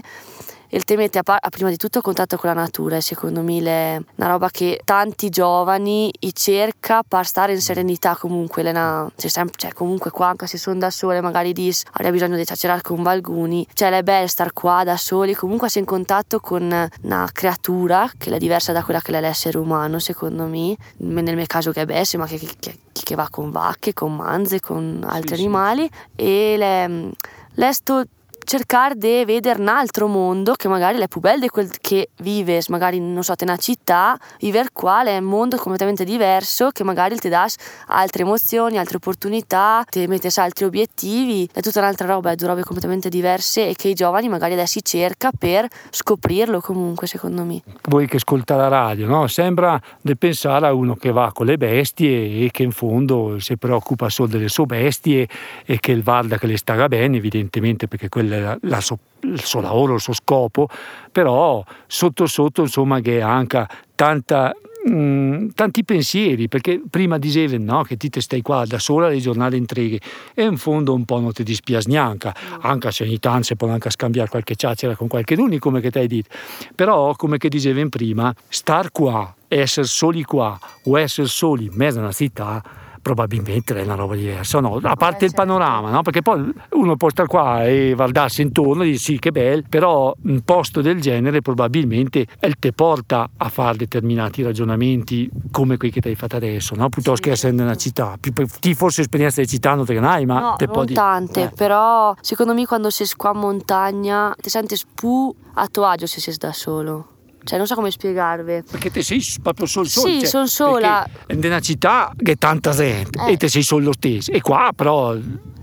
il 0.74 0.86
te 0.86 0.96
mette 0.96 1.20
a, 1.22 1.50
prima 1.50 1.70
di 1.70 1.76
tutto 1.76 2.00
a 2.00 2.02
contatto 2.02 2.38
con 2.38 2.50
la 2.50 2.56
natura 2.56 2.96
e 2.96 3.02
secondo 3.02 3.42
me 3.42 3.60
è 3.62 4.02
una 4.16 4.28
roba 4.30 4.50
che 4.50 4.80
tanti 4.86 5.30
giovani 5.30 6.12
cerca 6.32 7.04
per 7.06 7.26
stare 7.26 7.52
in 7.52 7.60
serenità. 7.60 8.16
Comunque 8.16 8.68
una, 8.70 9.12
c'è 9.18 9.28
sempre, 9.28 9.58
cioè 9.58 9.74
comunque 9.74 10.12
qua 10.12 10.28
anche 10.28 10.48
se 10.48 10.58
sono 10.58 10.80
da 10.80 10.90
sole 10.90 11.20
magari 11.20 11.52
dis 11.52 11.84
avrei 11.92 12.12
bisogno 12.12 12.38
di 12.38 12.46
chiacchierare 12.46 12.82
con 12.82 13.04
Valguni. 13.04 13.68
Cioè 13.74 13.90
è 13.90 14.02
bello 14.02 14.28
stare 14.28 14.52
qua 14.54 14.84
da 14.86 14.96
soli 14.96 15.34
comunque 15.34 15.68
sei 15.68 15.82
in 15.82 15.88
contatto 15.88 16.40
con 16.40 16.90
una 17.02 17.30
creatura 17.34 18.10
che 18.18 18.34
è 18.34 18.38
diversa 18.38 18.72
da 18.72 18.82
quella 18.82 19.02
che 19.02 19.12
è 19.12 19.20
l'essere 19.20 19.58
umano 19.58 20.00
secondo 20.00 20.46
me. 20.46 20.76
Nel 20.98 21.36
mio 21.36 21.46
caso 21.48 21.72
che 21.72 21.82
è 21.82 21.86
bestia 21.86 22.18
ma 22.18 22.26
che, 22.28 22.40
che, 22.60 22.78
che, 22.94 23.16
va 23.16 23.28
con 23.30 23.52
vacche 23.52 23.94
con 23.94 24.16
manze 24.16 24.62
con 24.62 25.06
altri 25.06 25.36
sì, 25.36 25.42
animali. 25.42 25.90
Sì. 26.16 26.24
e 26.24 26.56
le, 26.58 27.10
l'esto 27.56 28.04
cercare 28.44 28.96
di 28.96 29.24
vedere 29.26 29.60
un 29.60 29.68
altro 29.68 30.08
mondo 30.08 30.54
che 30.54 30.68
magari 30.68 30.98
è 31.00 31.08
più 31.08 31.20
bello 31.20 31.42
di 31.42 31.48
quel 31.48 31.70
che 31.80 32.10
vives, 32.22 32.68
magari 32.68 33.00
non 33.00 33.24
so, 33.24 33.34
in 33.40 33.48
una 33.48 33.58
città, 33.58 34.18
vivere 34.40 34.70
qua 34.74 35.04
è 35.04 35.18
un 35.18 35.26
mondo 35.26 35.58
completamente 35.58 36.04
diverso 36.04 36.70
che 36.70 36.84
magari 36.84 37.18
ti 37.18 37.30
dà 37.30 37.48
altre 37.88 38.24
emozioni, 38.24 38.78
altre 38.78 38.98
opportunità, 38.98 39.84
ti 39.90 40.06
metti 40.08 40.28
altri 40.40 40.66
obiettivi, 40.66 41.50
è 41.52 41.62
tutta 41.62 41.80
un'altra 41.80 42.08
roba, 42.08 42.32
è 42.32 42.36
due 42.36 42.48
robe 42.48 42.64
completamente 42.64 43.10
diverse 43.10 43.68
e 43.68 43.74
che 43.76 43.90
i 43.90 43.94
giovani 43.94 44.30
magari 44.30 44.54
adesso 44.54 44.80
cerca 44.82 45.32
per 45.38 45.68
scoprirlo 45.90 46.62
comunque 46.62 47.08
secondo 47.08 47.44
me. 47.44 47.62
Voi 47.84 48.08
che 48.08 48.18
ascolta 48.18 48.56
la 48.56 48.68
radio, 48.68 49.08
no? 49.08 49.28
sembra 49.28 49.80
di 50.00 50.16
pensare 50.16 50.68
a 50.68 50.74
uno 50.74 50.96
che 50.96 51.12
va 51.12 51.32
con 51.34 51.46
le 51.46 51.58
bestie 51.58 52.46
e 52.46 52.52
che 52.52 52.64
in 52.64 52.72
fondo 52.72 53.40
si 53.40 53.58
preoccupa 53.58 54.10
solo 54.10 54.30
delle 54.30 54.50
sue 54.50 54.66
bestie 54.66 55.28
e 55.66 55.80
che 55.80 55.92
il 55.92 56.04
Valda 56.04 56.38
che 56.38 56.48
le 56.48 56.58
sta 56.58 56.88
bene, 56.88 57.18
evidentemente 57.18 57.88
perché 57.88 58.10
quella 58.10 58.31
la 58.40 58.82
so, 58.82 59.00
il 59.22 59.44
suo 59.44 59.62
lavoro, 59.62 59.96
il 59.96 60.02
suo 60.02 60.14
scopo, 60.14 60.68
però 61.12 61.64
sotto 61.88 62.26
sotto 62.26 62.62
insomma 62.62 63.00
che 63.00 63.22
ha 63.22 63.32
anche 63.32 63.68
tanta 63.96 64.54
Mm, 64.90 65.50
tanti 65.54 65.84
pensieri, 65.84 66.48
perché 66.48 66.82
prima 66.90 67.20
dicevi 67.20 67.60
no, 67.60 67.84
che 67.84 67.98
ti 67.98 68.10
te 68.10 68.20
stai 68.20 68.42
qua 68.42 68.66
da 68.66 68.80
sola 68.80 69.06
alle 69.06 69.20
giornate 69.20 69.56
intreghe 69.56 70.00
e 70.34 70.44
in 70.44 70.58
fondo 70.58 70.96
un 70.96 71.06
po' 71.06 71.20
non 71.20 71.32
ti 71.34 71.44
dispiace 71.44 71.88
neanche, 71.88 72.30
mm. 72.30 72.54
anche 72.62 72.92
se 72.92 73.04
ogni 73.04 73.20
tanto 73.20 73.44
si 73.44 73.56
può 73.56 73.70
anche 73.70 73.92
scambiare 73.92 74.28
qualche 74.28 74.56
chiacchiera 74.56 74.96
con 74.96 75.08
qualche 75.08 75.36
d'uni 75.36 75.60
come 75.60 75.82
che 75.82 75.92
ti 75.92 76.00
hai 76.00 76.08
detto, 76.08 76.36
però 76.74 77.14
come 77.16 77.38
che 77.38 77.48
dicevi 77.48 77.90
prima, 77.90 78.34
star 78.48 78.92
qua, 78.92 79.32
essere 79.48 79.86
soli 79.86 80.24
qua 80.24 80.60
o 80.86 80.98
essere 80.98 81.28
soli 81.28 81.66
in 81.66 81.74
mezzo 81.76 82.00
a 82.00 82.02
una 82.02 82.12
città 82.12 82.64
probabilmente 83.02 83.76
è 83.76 83.84
una 83.84 83.96
roba 83.96 84.16
diversa, 84.16 84.60
no? 84.60 84.80
a 84.82 84.96
parte 84.96 85.26
il 85.26 85.34
panorama, 85.34 85.90
no? 85.90 86.02
perché 86.02 86.22
poi 86.22 86.52
uno 86.72 86.96
può 86.96 87.10
stare 87.10 87.28
qua 87.28 87.66
e 87.66 87.94
guardarsi 87.96 88.42
intorno 88.42 88.84
e 88.84 88.86
dire 88.86 88.98
sì 88.98 89.20
che 89.20 89.32
bello, 89.32 89.64
però 89.68 90.14
un 90.24 90.42
posto 90.42 90.82
del 90.82 91.02
genere 91.02 91.42
probabilmente 91.42 92.28
te 92.60 92.74
porta 92.74 93.30
a 93.38 93.50
fare 93.50 93.78
determinati 93.78 94.44
ragionamenti 94.44 95.30
come 95.50 95.78
quelli 95.78 95.94
che 95.94 96.02
ti 96.02 96.10
hai 96.10 96.16
fatto 96.16 96.36
adesso, 96.36 96.76
no? 96.76 96.90
piuttosto 96.90 97.16
sì. 97.18 97.22
che 97.24 97.32
essere 97.32 97.54
nella 97.54 97.76
città. 97.76 98.18
Ti 98.20 98.74
forse 98.76 99.02
esperienza 99.02 99.42
di 99.42 99.48
città 99.48 99.74
non 99.74 99.86
te 99.86 100.00
ne 100.00 100.08
hai, 100.08 100.26
ma 100.26 100.40
no, 100.40 100.56
te 100.58 100.68
non 100.68 100.86
tante, 100.86 101.44
eh. 101.44 101.50
però 101.50 102.14
secondo 102.22 102.54
me 102.54 102.66
quando 102.66 102.90
sei 102.90 103.08
qua 103.18 103.32
in 103.34 103.40
montagna 103.40 104.36
ti 104.40 104.50
senti 104.50 104.80
più 104.94 105.34
a 105.56 105.68
tuo 105.68 105.86
agio 105.86 106.06
se 106.06 106.20
sei 106.20 106.36
da 106.38 106.54
solo. 106.54 107.11
Cioè, 107.44 107.58
non 107.58 107.68
so 107.68 107.76
come 107.76 107.92
spiegarvi. 107.92 108.64
Perché 108.70 108.92
te 108.92 109.04
sei 109.04 109.24
proprio 109.42 109.66
solo 109.66 109.88
solo. 109.88 110.08
Sì, 110.08 110.20
cioè, 110.20 110.28
sono 110.28 110.48
sola. 110.48 111.08
In 111.28 111.42
una 111.44 111.60
città 111.60 112.12
che 112.16 112.34
è 112.34 112.36
tanta 112.38 112.72
gente 112.72 113.20
eh. 113.28 113.34
e 113.34 113.38
te 113.38 113.48
sei 113.50 113.64
solo 113.64 113.86
lo 113.86 113.94
stesso. 113.94 114.32
E 114.32 114.42
qua 114.42 114.72
però 114.76 115.16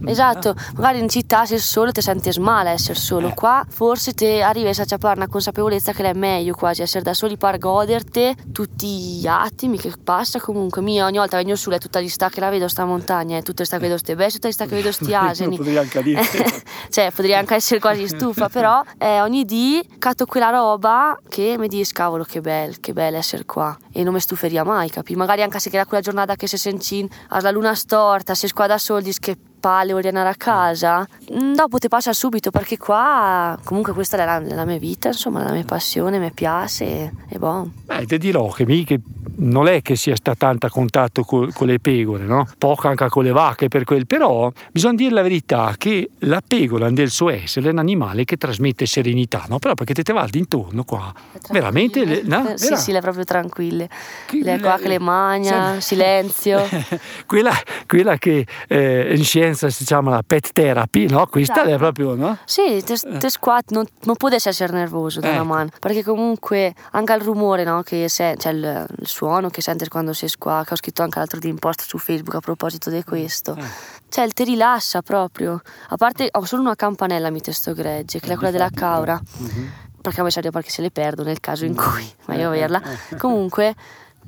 Esatto, 0.07 0.55
magari 0.77 1.01
in 1.01 1.09
città 1.09 1.45
sei 1.45 1.59
solo 1.59 1.91
ti 1.91 2.01
senti 2.01 2.31
male 2.39 2.71
essere 2.71 2.95
solo. 2.95 3.29
Eh. 3.29 3.35
Qua 3.35 3.65
forse 3.69 4.13
ti 4.13 4.27
arrivi 4.41 4.69
a 4.69 4.73
sapere 4.75 5.15
una 5.15 5.27
consapevolezza 5.27 5.93
che 5.93 6.05
è 6.05 6.13
meglio 6.15 6.55
quasi 6.55 6.83
essere 6.83 7.03
da 7.03 7.15
soli 7.15 7.37
per 7.37 7.59
goderti 7.59 8.35
tutti 8.53 8.87
gli 8.87 9.27
attimi 9.27 9.79
che 9.79 9.93
passa 10.03 10.41
comunque. 10.41 10.83
Mia 10.83 11.07
ogni 11.07 11.19
volta 11.19 11.37
vengo 11.37 11.57
su 11.57 11.71
e 11.71 11.79
tutta 11.79 12.01
gli 12.01 12.09
sta 12.09 12.29
che 12.29 12.41
la 12.41 12.51
vedo 12.51 12.69
sta 12.69 12.85
montagna 12.85 13.37
e 13.37 13.43
tutte 13.43 13.65
sta 13.65 13.77
che 13.77 13.83
vedo 13.83 13.99
ste 13.99 14.15
bestie, 14.15 14.41
tutte 14.41 14.53
sta 14.53 14.67
che 14.67 14.77
vedo 14.77 14.93
sti 14.93 15.15
asini. 15.15 15.57
potrei 15.57 15.77
anche 15.77 16.03
dire. 16.03 16.23
cioè, 16.91 17.11
potrei 17.11 17.35
anche 17.35 17.55
essere 17.55 17.81
quasi 17.81 18.07
stufa, 18.07 18.49
però 18.49 18.83
eh, 18.99 19.21
ogni 19.21 19.45
dì 19.45 19.83
catto 19.99 20.27
quella 20.27 20.51
roba 20.51 21.19
che 21.29 21.57
mi 21.59 21.68
dice 21.69 21.93
cavolo 21.93 22.25
che 22.25 22.41
bello, 22.41 22.75
che 22.81 22.93
bello 22.93 23.17
essere 23.17 23.45
qua 23.45 23.77
e 23.93 24.03
non 24.03 24.15
mi 24.15 24.21
stuferia 24.21 24.65
mai, 24.65 24.91
capi? 24.91 25.15
Magari 25.15 25.43
anche 25.43 25.59
se 25.59 25.71
era 25.73 25.87
quella 25.87 26.03
giornata 26.03 26.35
che 26.35 26.47
si 26.47 26.59
senti 26.59 27.09
la 27.29 27.51
luna 27.51 27.75
storta, 27.75 28.35
si 28.35 28.47
squadra 28.49 28.79
soldi 28.79 29.13
che 29.19 29.37
palle 29.59 29.93
o 29.93 29.99
riandare 29.99 30.29
a 30.29 30.35
casa, 30.37 31.07
mm, 31.33 31.55
dopo 31.55 31.79
ti 31.79 31.89
passa 31.89 32.13
subito 32.13 32.51
perché 32.51 32.77
qua 32.77 33.59
comunque 33.65 33.93
questa 33.93 34.17
è 34.17 34.25
la, 34.25 34.39
la 34.41 34.65
mia 34.65 34.79
vita, 34.79 35.09
insomma, 35.09 35.43
la 35.43 35.53
mia 35.53 35.65
passione, 35.65 36.19
mi 36.19 36.33
piace 36.33 36.85
e, 36.85 37.13
e 37.29 37.39
boh. 37.39 37.71
Beh, 37.85 38.07
ti 38.07 38.19
dirò 38.19 38.49
che 38.51 38.65
mi 38.65 38.85
che 38.85 39.01
non 39.39 39.69
è 39.69 39.83
che 39.83 39.97
sia 39.97 40.17
sta 40.17 40.35
tanto 40.35 40.67
a 40.67 40.71
contatto 40.71 41.23
con, 41.23 41.53
con 41.53 41.67
le 41.67 41.79
pecore, 41.79 42.25
no? 42.25 42.47
poco 42.59 42.89
anche 42.89 43.09
con 43.09 43.25
le 43.25 43.33
vacche 43.33 43.69
per 43.69 43.85
quel, 43.85 44.07
però 44.07 44.51
bisogna 44.73 44.95
dire 44.95 45.15
la 45.15 45.23
verità 45.23 45.75
che 45.77 46.11
la 46.21 46.43
pecora 46.47 46.91
nel 46.91 47.11
suo 47.11 47.31
essere 47.31 47.69
è 47.69 47.73
un 47.73 47.79
animale 47.79 48.25
che 48.25 48.37
trasmette 48.37 48.87
serenità, 48.87 49.45
no? 49.49 49.59
però 49.59 49.75
perché 49.75 49.95
te 49.95 50.03
te 50.03 50.13
guardi 50.13 50.39
intorno 50.39 50.85
qua, 50.85 51.13
veramente... 51.51 52.05
Le, 52.05 52.23
no? 52.25 52.53
Sì, 52.57 52.77
sì, 52.77 52.93
le 52.93 53.01
proprio 53.01 53.25
tranquille, 53.25 53.89
che, 54.27 54.41
le 54.43 54.61
qua 54.61 54.79
che 54.81 54.89
le 54.89 54.99
magna, 54.99 55.75
sì, 55.75 55.95
silenzio. 55.95 56.67
quella, 57.27 57.53
quella, 57.87 58.17
che 58.17 58.47
eh, 58.67 59.15
in 59.15 59.25
scienza 59.25 59.69
si 59.71 59.85
chiama 59.85 60.23
pet 60.27 60.53
therapy, 60.53 61.09
no? 61.09 61.27
questa 61.27 61.63
esatto. 61.63 61.69
è 61.69 61.77
proprio... 61.77 62.15
No? 62.15 62.39
Sì, 62.45 62.83
te, 62.85 62.97
te 62.97 63.27
eh. 63.27 63.31
squat, 63.31 63.71
non, 63.71 63.85
non 64.03 64.17
può 64.17 64.29
essere 64.31 64.73
nervoso 64.73 65.21
da 65.21 65.29
ecco. 65.29 65.37
una 65.37 65.45
mano, 65.45 65.71
perché 65.79 66.03
comunque 66.03 66.75
anche 66.93 67.13
il 67.13 67.21
rumore 67.21 67.65
no? 67.65 67.83
che 67.83 68.09
se, 68.09 68.35
cioè 68.39 68.53
il, 68.53 68.87
il 68.99 69.07
suo 69.07 69.28
suono 69.29 69.51
che 69.51 69.61
senti 69.61 69.87
quando 69.89 70.15
sei 70.15 70.31
qua, 70.39 70.65
che 70.67 70.73
ho 70.73 70.77
scritto 70.77 71.03
anche 71.03 71.19
l'altro 71.19 71.39
di 71.39 71.49
in 71.49 71.59
post 71.59 71.83
su 71.83 71.99
Facebook 71.99 72.37
a 72.37 72.41
proposito 72.41 72.89
di 72.89 73.05
questo. 73.05 73.55
Eh. 73.57 73.63
Cioè, 74.09 74.27
ti 74.29 74.45
rilassa 74.45 75.03
proprio. 75.03 75.61
A 75.89 75.97
parte, 75.97 76.29
ho 76.33 76.45
solo 76.47 76.63
una 76.63 76.75
campanella 76.75 77.31
mi 77.31 77.43
testo 77.43 77.75
gregge, 77.75 78.21
che 78.21 78.33
è 78.33 78.37
quella 78.37 78.51
della 78.51 78.71
caura. 78.71 79.21
Mm-hmm. 79.43 79.67
Perché 80.01 80.21
a 80.21 80.25
me 80.25 80.31
serve 80.31 80.51
perché 80.51 80.71
se 80.71 80.81
le 80.81 80.91
perdo 80.91 81.25
nel 81.25 81.41
caso 81.41 81.67
in 81.67 81.77
cui 81.77 82.11
vai 82.25 82.43
a 82.43 82.47
averla. 82.47 82.81
Comunque 83.19 83.75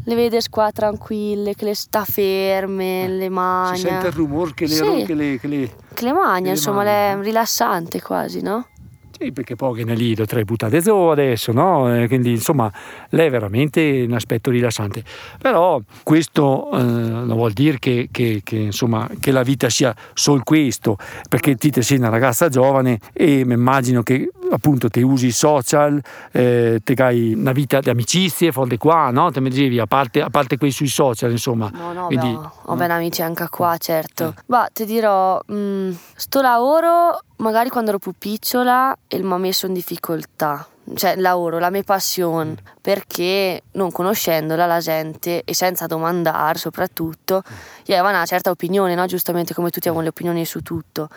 le 0.05 0.15
vede 0.15 0.41
qua 0.51 0.71
tranquille, 0.71 1.55
che 1.55 1.65
le 1.65 1.75
sta 1.75 2.05
ferme, 2.05 3.09
le 3.09 3.31
magna. 3.31 3.77
Si 3.77 3.87
sente 3.87 4.09
il 4.09 4.13
rumore 4.13 4.53
che 4.53 4.67
le, 4.67 4.75
sì, 4.75 5.05
che 5.07 5.15
le, 5.15 5.39
che 5.39 5.47
le, 5.47 5.75
che 5.95 6.05
le 6.05 6.13
magna, 6.13 6.51
insomma, 6.51 6.85
è 6.85 7.17
rilassante 7.19 8.03
quasi, 8.03 8.43
no? 8.43 8.67
Sì, 9.23 9.33
perché 9.33 9.55
poi 9.55 9.85
ne 9.85 9.95
lì 9.95 10.17
lo 10.17 10.25
tre 10.25 10.45
buttate 10.45 10.81
giù 10.81 10.95
adesso, 10.95 11.53
no? 11.53 11.95
E 11.95 12.09
quindi 12.09 12.31
insomma 12.31 12.73
lei 13.11 13.27
è 13.27 13.31
veramente 13.31 14.05
un 14.07 14.15
aspetto 14.15 14.51
rilassante. 14.51 15.05
Però 15.39 15.79
questo 16.03 16.71
eh, 16.73 16.83
non 16.83 17.35
vuol 17.35 17.53
dire 17.53 17.79
che, 17.79 18.09
che, 18.11 18.41
che, 18.43 18.57
insomma, 18.57 19.07
che, 19.21 19.31
la 19.31 19.43
vita 19.43 19.69
sia 19.69 19.95
solo 20.15 20.41
questo, 20.43 20.97
perché 21.29 21.55
ti 21.57 21.71
sei 21.83 21.99
una 21.99 22.09
ragazza 22.09 22.49
giovane 22.49 22.99
e 23.13 23.45
mi 23.45 23.53
immagino 23.53 24.03
che 24.03 24.31
appunto 24.51 24.89
ti 24.89 25.03
usi 25.03 25.27
i 25.27 25.33
social, 25.33 26.01
eh, 26.33 26.81
ti 26.83 26.93
hai 27.01 27.35
una 27.35 27.53
vita 27.53 27.81
di 27.81 27.91
amicizie, 27.91 28.53
fuori 28.53 28.77
qua, 28.77 29.11
no? 29.11 29.31
Te 29.31 29.41
mi 29.41 29.51
dicevi, 29.51 29.79
a 29.79 29.87
parte, 29.87 30.21
a 30.21 30.31
parte 30.31 30.57
quelli 30.57 30.73
sui 30.73 30.89
social, 30.89 31.31
insomma. 31.31 31.71
No, 31.73 31.93
no, 31.93 32.07
quindi, 32.07 32.29
beh, 32.29 32.37
ho, 32.37 32.53
ho 32.65 32.75
ben 32.75 32.91
amici 32.91 33.23
anche 33.23 33.49
qua, 33.49 33.77
certo. 33.79 34.35
Eh. 34.37 34.43
Ma 34.47 34.69
ti 34.73 34.85
dirò, 34.85 35.41
mh, 35.47 35.55
mm, 35.55 35.91
sto 36.15 36.41
lavoro 36.41 37.21
magari 37.37 37.71
quando 37.71 37.91
ero 37.91 37.99
più 37.99 38.13
picciola 38.19 38.97
e 39.09 39.19
mi 39.23 39.33
ha 39.33 39.39
messo 39.39 39.67
in 39.67 39.73
difficoltà 39.73 40.67
cioè 40.95 41.13
il 41.13 41.21
lavoro, 41.21 41.59
la 41.59 41.71
mia 41.71 41.83
passione, 41.83 42.57
perché 42.81 43.63
non 43.73 43.93
conoscendola 43.93 44.67
la 44.67 44.81
gente 44.81 45.43
e 45.45 45.55
senza 45.55 45.87
domandare 45.87 46.59
soprattutto, 46.59 47.43
io 47.87 47.95
avevo 47.95 48.09
una 48.09 48.27
certa 48.27 48.51
opinione, 48.51 48.95
no? 48.95 49.07
giustamente 49.07 49.55
come 49.55 49.71
tutti 49.71 49.89
abbiamo 49.89 50.03
le 50.03 50.09
opinioni 50.09 50.45
su 50.45 50.63
tutto. 50.63 51.09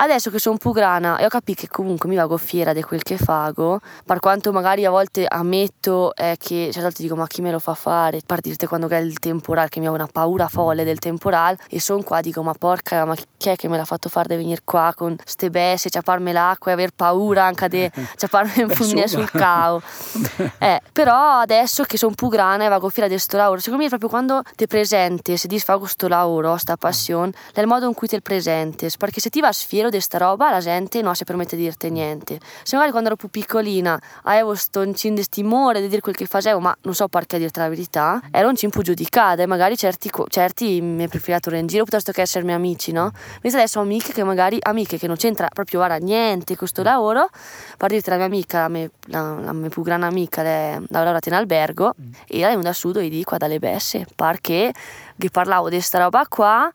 Adesso 0.00 0.30
che 0.30 0.38
sono 0.38 0.56
più 0.56 0.70
grana 0.70 1.18
e 1.18 1.24
ho 1.24 1.28
capito 1.28 1.62
che 1.62 1.68
comunque 1.68 2.08
mi 2.08 2.14
vago 2.14 2.36
fiera 2.36 2.72
di 2.72 2.82
quel 2.82 3.02
che 3.02 3.16
fago, 3.16 3.80
per 4.04 4.20
quanto 4.20 4.52
magari 4.52 4.84
a 4.84 4.90
volte 4.90 5.26
ammetto 5.26 6.14
eh, 6.14 6.36
che 6.38 6.66
certe 6.66 6.82
volte 6.82 7.02
dico 7.02 7.16
ma 7.16 7.26
chi 7.26 7.42
me 7.42 7.50
lo 7.50 7.58
fa 7.58 7.74
fare, 7.74 8.20
per 8.24 8.38
dirti 8.38 8.66
quando 8.66 8.88
è 8.88 8.96
il 8.98 9.18
temporale, 9.18 9.68
che 9.68 9.80
mi 9.80 9.88
ho 9.88 9.92
una 9.92 10.06
paura 10.06 10.46
folle 10.46 10.84
del 10.84 11.00
temporale 11.00 11.58
e 11.68 11.80
sono 11.80 12.04
qua 12.04 12.20
dico 12.20 12.44
ma 12.44 12.54
porca 12.54 13.04
ma 13.06 13.16
chi 13.36 13.48
è 13.48 13.56
che 13.56 13.66
me 13.66 13.76
l'ha 13.76 13.84
fatto 13.84 14.08
fare 14.08 14.28
di 14.28 14.36
venire 14.36 14.60
qua 14.62 14.92
con 14.94 15.16
ste 15.24 15.50
bestie, 15.50 15.90
ciaparmi 15.90 16.30
l'acqua 16.30 16.70
e 16.70 16.74
aver 16.74 16.92
paura 16.94 17.42
anche 17.42 17.68
di 17.68 17.90
ciaparmi 18.16 18.52
in 18.56 18.68
fulmine 18.68 19.08
sul 19.08 19.28
cao. 19.28 19.82
eh, 20.58 20.80
però 20.92 21.40
adesso 21.40 21.82
che 21.82 21.98
sono 21.98 22.14
più 22.14 22.28
grana 22.28 22.66
e 22.66 22.68
vago 22.68 22.88
fiera 22.88 23.08
di 23.08 23.18
sto 23.18 23.36
lavoro, 23.36 23.58
secondo 23.58 23.82
me 23.82 23.88
proprio 23.88 24.08
quando 24.08 24.42
ti 24.54 24.68
presenti 24.68 25.32
e 25.32 25.36
se 25.36 25.48
disfago 25.48 25.86
sto 25.86 26.06
lavoro, 26.06 26.56
sta 26.56 26.76
passione, 26.76 27.32
è 27.52 27.60
il 27.60 27.66
modo 27.66 27.88
in 27.88 27.94
cui 27.94 28.06
ti 28.06 28.22
presenti, 28.22 28.88
perché 28.96 29.18
se 29.18 29.28
ti 29.28 29.40
va 29.40 29.50
sfiero 29.50 29.86
di 29.90 30.00
sta 30.00 30.18
roba 30.18 30.50
la 30.50 30.60
gente 30.60 31.02
non 31.02 31.14
si 31.14 31.24
permette 31.24 31.56
di 31.56 31.62
dirti 31.62 31.90
niente. 31.90 32.38
Se 32.62 32.74
magari 32.74 32.90
quando 32.90 33.08
ero 33.08 33.16
più 33.16 33.28
piccolina 33.28 33.98
avevo 34.24 34.54
sto 34.54 34.82
incinde 34.82 35.24
timore 35.24 35.80
di 35.80 35.88
dire 35.88 36.00
quel 36.00 36.14
che 36.14 36.26
facevo, 36.26 36.60
ma 36.60 36.76
non 36.82 36.94
so 36.94 37.08
perché 37.08 37.38
dirti 37.38 37.58
la 37.58 37.68
verità, 37.68 38.20
ero 38.30 38.48
un 38.48 38.56
cimpo 38.56 38.82
giudicata 38.82 39.42
e 39.42 39.46
magari 39.46 39.76
certi, 39.76 40.10
certi 40.28 40.80
mi 40.80 41.02
hanno 41.02 41.08
preferito 41.08 41.54
in 41.54 41.66
giro 41.66 41.84
piuttosto 41.84 42.12
che 42.12 42.22
essermi 42.22 42.52
amici, 42.52 42.92
no? 42.92 43.10
Invece 43.36 43.56
adesso 43.56 43.78
ho 43.78 43.82
amiche 43.82 44.12
che 44.12 44.24
magari, 44.24 44.58
amiche 44.60 44.98
che 44.98 45.06
non 45.06 45.16
c'entra 45.16 45.48
proprio 45.52 45.80
ora 45.80 45.96
niente 45.96 46.56
questo 46.56 46.82
lavoro, 46.82 47.28
per 47.76 47.90
dirti 47.90 48.10
la 48.10 48.16
mia 48.16 48.26
amica, 48.26 48.60
la 48.60 48.68
mia, 48.68 48.90
la, 49.06 49.40
la 49.40 49.52
mia 49.52 49.68
più 49.68 49.82
grande 49.82 50.06
amica, 50.06 50.42
lei 50.42 50.84
lavorata 50.88 51.28
in 51.28 51.34
albergo 51.34 51.94
mm. 52.00 52.12
e 52.26 52.38
lei 52.38 52.54
è 52.54 52.58
da 52.58 52.72
sud 52.72 52.96
e 52.96 53.08
di 53.08 53.24
qua 53.24 53.36
dalle 53.36 53.58
besse, 53.58 54.06
perché 54.14 54.72
che 55.18 55.30
parlavo 55.30 55.68
di 55.68 55.80
sta 55.80 55.98
roba 55.98 56.26
qua 56.28 56.70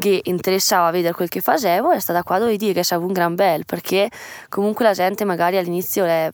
che 0.00 0.20
interessava 0.24 0.90
vedere 0.90 1.14
quel 1.14 1.28
che 1.28 1.40
facevo 1.40 1.92
è 1.92 2.00
stata 2.00 2.22
qua 2.24 2.38
dove 2.38 2.56
dire 2.56 2.72
che 2.72 2.82
stavo 2.82 3.06
un 3.06 3.12
gran 3.12 3.34
bel 3.36 3.64
perché 3.64 4.10
comunque 4.48 4.84
la 4.84 4.92
gente 4.92 5.24
magari 5.24 5.56
all'inizio 5.56 6.04
le 6.04 6.32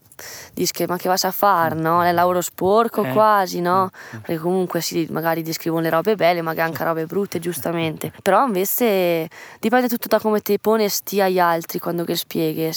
dice 0.54 0.86
ma 0.86 0.96
che 0.96 1.08
vas 1.08 1.24
a 1.24 1.30
fare 1.30 1.74
no? 1.74 2.02
È 2.02 2.12
lavoro 2.12 2.40
sporco 2.40 3.04
eh. 3.04 3.12
quasi 3.12 3.60
no? 3.60 3.90
Mm, 4.16 4.18
perché 4.20 4.38
comunque 4.38 4.80
sì, 4.80 5.06
magari 5.10 5.42
descrivono 5.42 5.82
le 5.82 5.90
robe 5.90 6.14
belle 6.16 6.40
magari 6.40 6.70
anche 6.70 6.84
robe 6.84 7.04
brutte 7.04 7.38
giustamente 7.38 8.10
però 8.22 8.46
invece 8.46 9.28
dipende 9.60 9.88
tutto 9.88 10.08
da 10.08 10.18
come 10.18 10.40
ti 10.40 10.58
poni 10.58 10.88
stia 10.88 11.26
agli 11.26 11.38
altri 11.38 11.78
quando 11.78 12.04
che 12.04 12.16
spieghi 12.16 12.70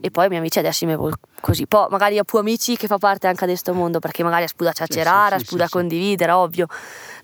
e 0.00 0.10
poi 0.10 0.24
i 0.24 0.28
miei 0.28 0.40
amici 0.40 0.58
adesso 0.58 0.84
mi 0.86 0.96
così. 1.40 1.66
Poi 1.66 1.86
magari 1.90 2.18
ho 2.18 2.24
più 2.24 2.38
amici 2.38 2.76
che 2.76 2.86
fa 2.86 2.98
parte 2.98 3.26
anche 3.26 3.44
di 3.44 3.52
questo 3.52 3.74
mondo 3.74 3.98
perché 3.98 4.22
magari 4.22 4.44
a 4.44 4.48
spuda 4.48 4.72
ciacerare, 4.72 5.38
sì, 5.38 5.38
sì, 5.38 5.44
a 5.44 5.46
spuda 5.46 5.64
sì, 5.66 5.72
condividere, 5.72 6.32
ovvio. 6.32 6.66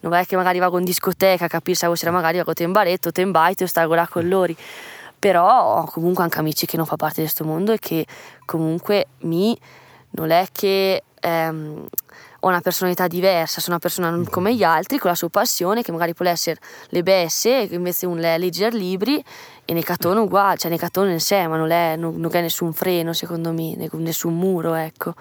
Non 0.00 0.12
è 0.14 0.26
che 0.26 0.36
magari 0.36 0.58
vado 0.58 0.78
in 0.78 0.84
discoteca, 0.84 1.46
capisci, 1.46 1.86
se 1.94 2.10
magari 2.10 2.42
vado 2.42 2.62
in 2.62 2.72
baretto, 2.72 3.10
in 3.20 3.30
baito 3.30 3.64
e 3.64 3.66
stago 3.66 3.94
là 3.94 4.06
con 4.06 4.28
loro. 4.28 4.54
Però 5.18 5.78
ho 5.78 5.84
comunque 5.86 6.22
anche 6.22 6.38
amici 6.38 6.66
che 6.66 6.76
non 6.76 6.86
fa 6.86 6.96
parte 6.96 7.16
di 7.16 7.22
questo 7.22 7.44
mondo 7.44 7.72
e 7.72 7.78
che 7.78 8.06
comunque 8.44 9.06
mi 9.20 9.58
non 10.10 10.30
è 10.30 10.46
che 10.52 11.02
ehm, 11.20 11.86
ho 12.44 12.48
una 12.48 12.60
personalità 12.60 13.06
diversa, 13.06 13.60
sono 13.60 13.76
una 13.76 13.78
persona 13.78 14.22
come 14.28 14.54
gli 14.54 14.62
altri, 14.62 14.98
con 14.98 15.08
la 15.08 15.16
sua 15.16 15.30
passione, 15.30 15.82
che 15.82 15.92
magari 15.92 16.12
può 16.12 16.26
essere 16.26 16.60
le 16.88 17.02
besse, 17.02 17.66
che 17.66 17.74
invece 17.74 18.04
un 18.04 18.18
è 18.18 18.36
leggere 18.36 18.76
libri, 18.76 19.22
e 19.64 19.72
nei 19.72 19.82
catone 19.82 20.20
uguale, 20.20 20.58
cioè 20.58 20.68
nei 20.68 20.78
catone 20.78 21.12
in 21.12 21.20
sé, 21.20 21.46
ma 21.46 21.56
non 21.56 21.70
è, 21.70 21.96
non, 21.96 22.16
non 22.16 22.30
è 22.30 22.40
nessun 22.42 22.74
freno 22.74 23.14
secondo 23.14 23.50
me, 23.52 23.74
nessun 23.92 24.36
muro, 24.36 24.74
ecco. 24.74 25.14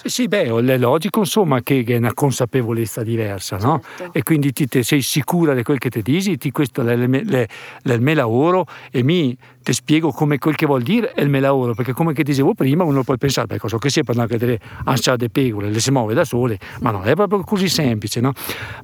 Sì, 0.00 0.08
sì, 0.10 0.28
beh, 0.28 0.44
è 0.44 0.78
logico 0.78 1.18
insomma 1.18 1.60
che 1.60 1.82
è 1.84 1.96
una 1.96 2.14
consapevolezza 2.14 3.02
diversa, 3.02 3.56
no? 3.56 3.82
Certo. 3.96 4.16
E 4.16 4.22
quindi 4.22 4.52
ti 4.52 4.68
te 4.68 4.84
sei 4.84 5.02
sicura 5.02 5.54
di 5.54 5.64
quel 5.64 5.78
che 5.78 5.90
ti 5.90 6.02
dici, 6.02 6.38
ti, 6.38 6.52
questo 6.52 6.86
è 6.86 6.92
il 6.92 8.00
mio 8.00 8.14
lavoro 8.14 8.66
e 8.92 9.02
mi 9.02 9.36
ti 9.60 9.72
spiego 9.72 10.12
come 10.12 10.38
quel 10.38 10.54
che 10.54 10.66
vuol 10.66 10.82
dire 10.82 11.12
è 11.12 11.20
il 11.20 11.28
mio 11.28 11.40
lavoro, 11.40 11.74
perché 11.74 11.92
come 11.92 12.12
che 12.12 12.22
dicevo 12.22 12.54
prima 12.54 12.84
uno 12.84 13.02
può 13.02 13.16
pensare, 13.16 13.48
beh, 13.48 13.58
cosa 13.58 13.76
che 13.78 13.90
sia 13.90 14.04
per 14.04 14.14
non 14.14 14.26
vedere 14.26 14.60
ansiate 14.84 15.30
pecore, 15.30 15.68
le 15.68 15.80
si 15.80 15.90
muove 15.90 16.14
da 16.14 16.24
sole, 16.24 16.58
ma 16.80 16.92
non 16.92 17.04
è 17.04 17.14
proprio 17.14 17.40
così 17.40 17.68
semplice, 17.68 18.20
no? 18.20 18.32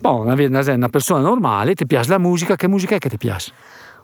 Boh, 0.00 0.23
una, 0.23 0.35
una 0.35 0.88
persona 0.88 1.21
normale, 1.21 1.75
ti 1.75 1.87
piace 1.87 2.11
la 2.11 2.18
musica, 2.18 2.56
che 2.56 2.66
musica 2.66 2.97
è 2.97 2.99
che 2.99 3.09
ti 3.09 3.18
piace? 3.18 3.52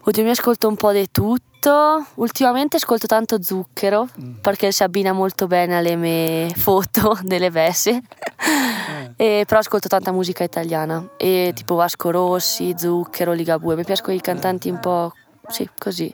Oddio, 0.02 0.25
mi 0.25 0.30
ascolto 0.30 0.66
un 0.66 0.76
po' 0.76 0.92
di 0.92 1.09
tutto. 1.11 2.04
Ultimamente 2.14 2.76
ascolto 2.76 3.07
tanto 3.07 3.42
Zucchero 3.42 4.09
mm. 4.19 4.37
perché 4.40 4.73
si 4.73 4.83
abbina 4.83 5.12
molto 5.12 5.47
bene 5.47 5.76
alle 5.76 5.95
mie 5.95 6.49
foto 6.57 7.19
delle 7.23 7.50
vesti. 7.50 7.90
Eh. 9.16 9.45
però 9.47 9.61
ascolto 9.61 9.88
tanta 9.88 10.12
musica 10.12 10.42
italiana, 10.42 11.07
e, 11.19 11.49
eh. 11.49 11.52
tipo 11.52 11.75
Vasco 11.75 12.11
Rossi, 12.11 12.75
Zucchero, 12.76 13.33
Ligabue. 13.33 13.76
Mi 13.76 13.85
piacciono 13.85 14.14
i 14.14 14.21
cantanti 14.21 14.71
un 14.71 14.80
po' 14.80 15.12
sì, 15.50 15.69
così. 15.76 16.11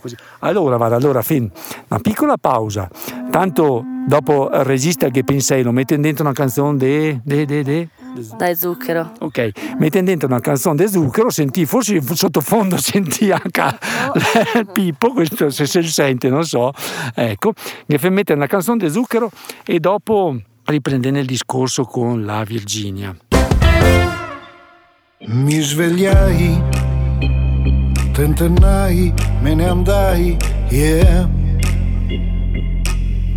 Così. 0.00 0.16
Allora, 0.40 0.76
vado, 0.76 0.94
allora, 0.94 1.22
fin, 1.22 1.50
una 1.88 2.00
piccola 2.00 2.36
pausa. 2.36 2.88
Tanto 3.30 3.82
dopo 4.06 4.50
il 4.52 4.64
regista 4.64 5.08
che 5.08 5.24
pensai 5.24 5.62
lo 5.62 5.72
mette 5.72 5.98
dentro 5.98 6.24
una 6.24 6.34
canzone 6.34 6.76
de, 6.76 7.20
de, 7.24 7.44
de, 7.46 7.62
de 7.64 7.88
dai 8.36 8.54
zucchero. 8.54 9.12
Ok, 9.20 9.50
mettendo 9.78 10.10
dentro 10.10 10.28
una 10.28 10.40
canzone 10.40 10.84
di 10.84 10.90
zucchero, 10.90 11.30
sentì, 11.30 11.66
forse 11.66 12.00
sottofondo 12.00 12.76
sentì 12.80 13.30
anche 13.30 13.62
il 14.54 14.66
Pippo, 14.72 15.12
questo 15.12 15.50
se 15.50 15.66
si 15.66 15.82
sente, 15.82 16.28
non 16.28 16.44
so. 16.44 16.72
Ecco, 17.14 17.52
mi 17.86 17.98
fa 17.98 18.10
mettere 18.10 18.38
una 18.38 18.46
canzone 18.46 18.84
di 18.84 18.90
zucchero 18.90 19.30
e 19.64 19.80
dopo 19.80 20.36
riprendere 20.64 21.20
il 21.20 21.26
discorso 21.26 21.84
con 21.84 22.24
la 22.24 22.42
Virginia. 22.44 23.14
Mi 25.26 25.60
svegliai, 25.60 26.62
tentennai, 28.12 29.14
me 29.40 29.54
ne 29.54 29.68
andai, 29.68 30.36
yeah. 30.68 31.28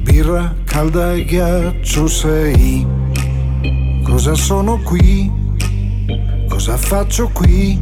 Birra 0.04 0.56
calda 0.66 1.14
e 1.14 1.26
ghiaccio 1.26 2.08
sei 2.08 2.86
Cosa 4.08 4.36
sono 4.36 4.80
qui? 4.84 5.30
Cosa 6.48 6.78
faccio 6.78 7.30
qui? 7.34 7.78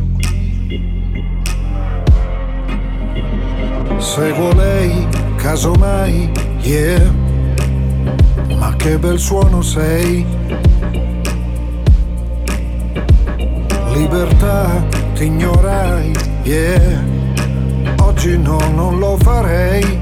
Seguo 3.99 4.51
lei, 4.53 5.07
casomai, 5.35 6.31
yeah. 6.61 7.13
Ma 8.57 8.75
che 8.75 8.97
bel 8.97 9.19
suono 9.19 9.61
sei. 9.61 10.25
Libertà, 13.93 14.83
ti 15.13 15.25
ignorai, 15.25 16.11
yeah. 16.41 17.03
Oggi 17.97 18.35
no, 18.39 18.57
non 18.73 18.97
lo 18.97 19.15
farei. 19.17 19.99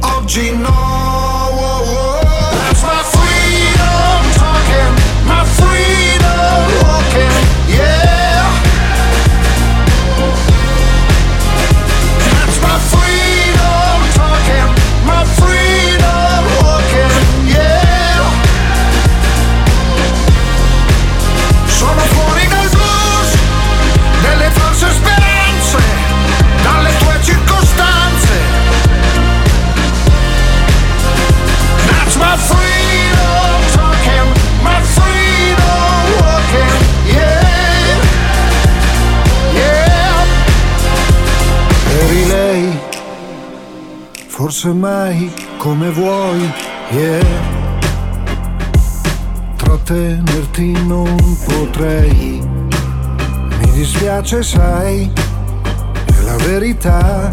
Oggi 0.00 0.56
no. 0.56 1.08
free. 5.58 5.97
Forse 44.58 44.74
mai 44.74 45.32
come 45.56 45.88
vuoi, 45.90 46.52
yeah. 46.90 47.24
Trattenerti 49.54 50.72
non 50.84 51.16
potrei, 51.44 52.42
mi 52.42 53.70
dispiace 53.70 54.42
sai, 54.42 55.12
è 56.06 56.22
la 56.22 56.36
verità. 56.38 57.32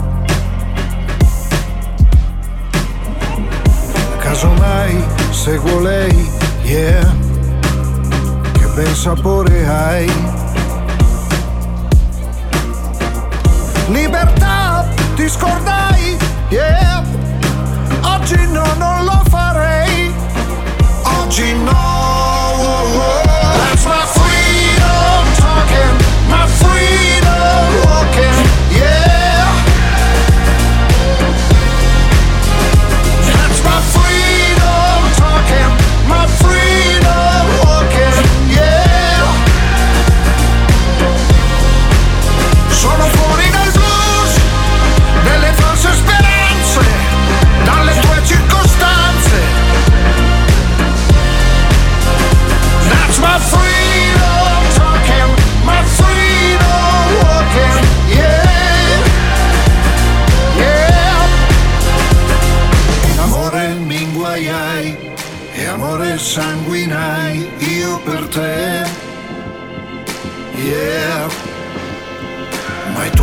Casomai 4.20 5.04
seguo 5.32 5.80
lei, 5.80 6.30
yeah, 6.62 7.16
che 8.52 8.68
bel 8.76 8.94
sapore 8.94 9.68
hai. 9.68 10.12
Libertà, 13.88 14.88
ti 15.16 15.28
scordai, 15.28 16.18
yeah 16.50 16.85
Oggi 18.26 18.48
no, 18.48 18.66
non 18.80 19.04
lo 19.04 19.22
farei. 19.30 20.12
Oggi 21.04 21.54
no. 21.58 22.25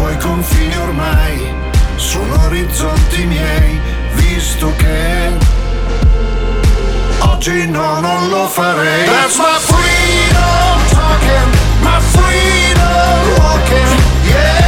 Tuoi 0.03 0.17
confini 0.17 0.77
ormai 0.79 1.55
sono 1.95 2.47
orizzonti 2.47 3.25
miei 3.25 3.81
visto 4.15 4.75
che 4.75 5.31
oggi 7.21 7.69
no, 7.69 8.01
non 8.01 8.29
lo 8.29 8.49
farei. 8.49 9.05
That's 9.05 9.39
my 9.39 9.59
freedom 9.61 10.89
talking, 10.91 11.55
my 11.83 12.01
freedom 12.01 13.39
walking, 13.39 14.03
yeah. 14.25 14.62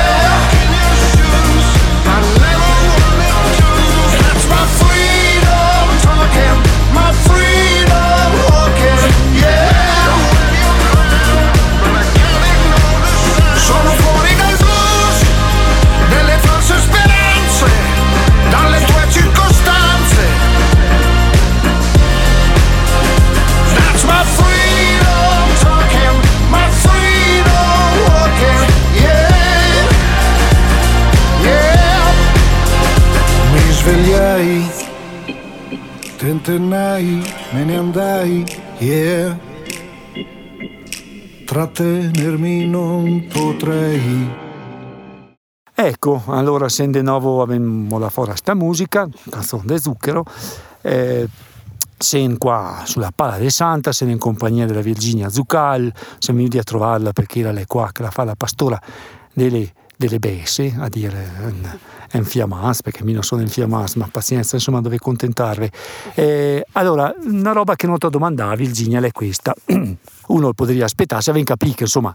me 37.55 37.65
ne 37.65 37.77
andai, 37.77 38.45
yeah. 38.79 39.39
Trattenermi 41.45 42.67
non 42.67 43.27
potrei. 43.33 44.43
Ecco, 45.75 46.23
allora 46.27 46.69
se 46.69 46.89
di 46.89 47.03
nuovo 47.03 47.43
abbiamo 47.43 47.99
la 47.99 48.09
foresta 48.09 48.55
musica, 48.55 49.09
canzone 49.29 49.63
di 49.67 49.79
zucchero, 49.79 50.25
eh, 50.83 51.29
sen 52.05 52.37
qua 52.37 52.83
sulla 52.85 53.11
Pala 53.15 53.39
de 53.39 53.49
Santa, 53.49 53.91
sen 53.91 54.11
in 54.11 54.19
compagnia 54.19 54.67
della 54.67 54.83
Virginia 54.83 55.31
Zucal, 55.31 55.91
siamo 56.19 56.39
venuti 56.41 56.59
a 56.59 56.63
trovarla 56.63 57.13
perché 57.13 57.41
era 57.41 57.51
lei 57.51 57.65
qua 57.65 57.91
che 57.93 58.03
la 58.03 58.11
fa 58.11 58.25
la 58.25 58.35
pastora 58.35 58.79
delle, 59.33 59.73
delle 59.97 60.19
besse, 60.19 60.75
a 60.79 60.89
dire 60.89 61.73
in 62.13 62.25
fiammas, 62.27 62.83
perché 62.83 63.03
mi 63.05 63.15
non 63.15 63.23
sono 63.23 63.41
in 63.41 63.49
fiammas, 63.49 63.95
ma 63.95 64.07
pazienza, 64.13 64.57
insomma, 64.57 64.83
dove 64.83 64.99
contentarvi. 64.99 65.71
Eh, 66.15 66.67
allora, 66.73 67.13
una 67.25 67.53
roba 67.53 67.75
che 67.75 67.87
non 67.87 67.97
ti 67.97 68.09
domandavi, 68.11 68.65
Virginia, 68.65 69.01
è 69.01 69.11
questa. 69.11 69.55
Uno 70.29 70.53
potrebbe 70.53 70.85
aspettarsi, 70.85 71.31
aveva 71.31 71.45
capito 71.47 71.75
che, 71.77 71.85
insomma, 71.85 72.15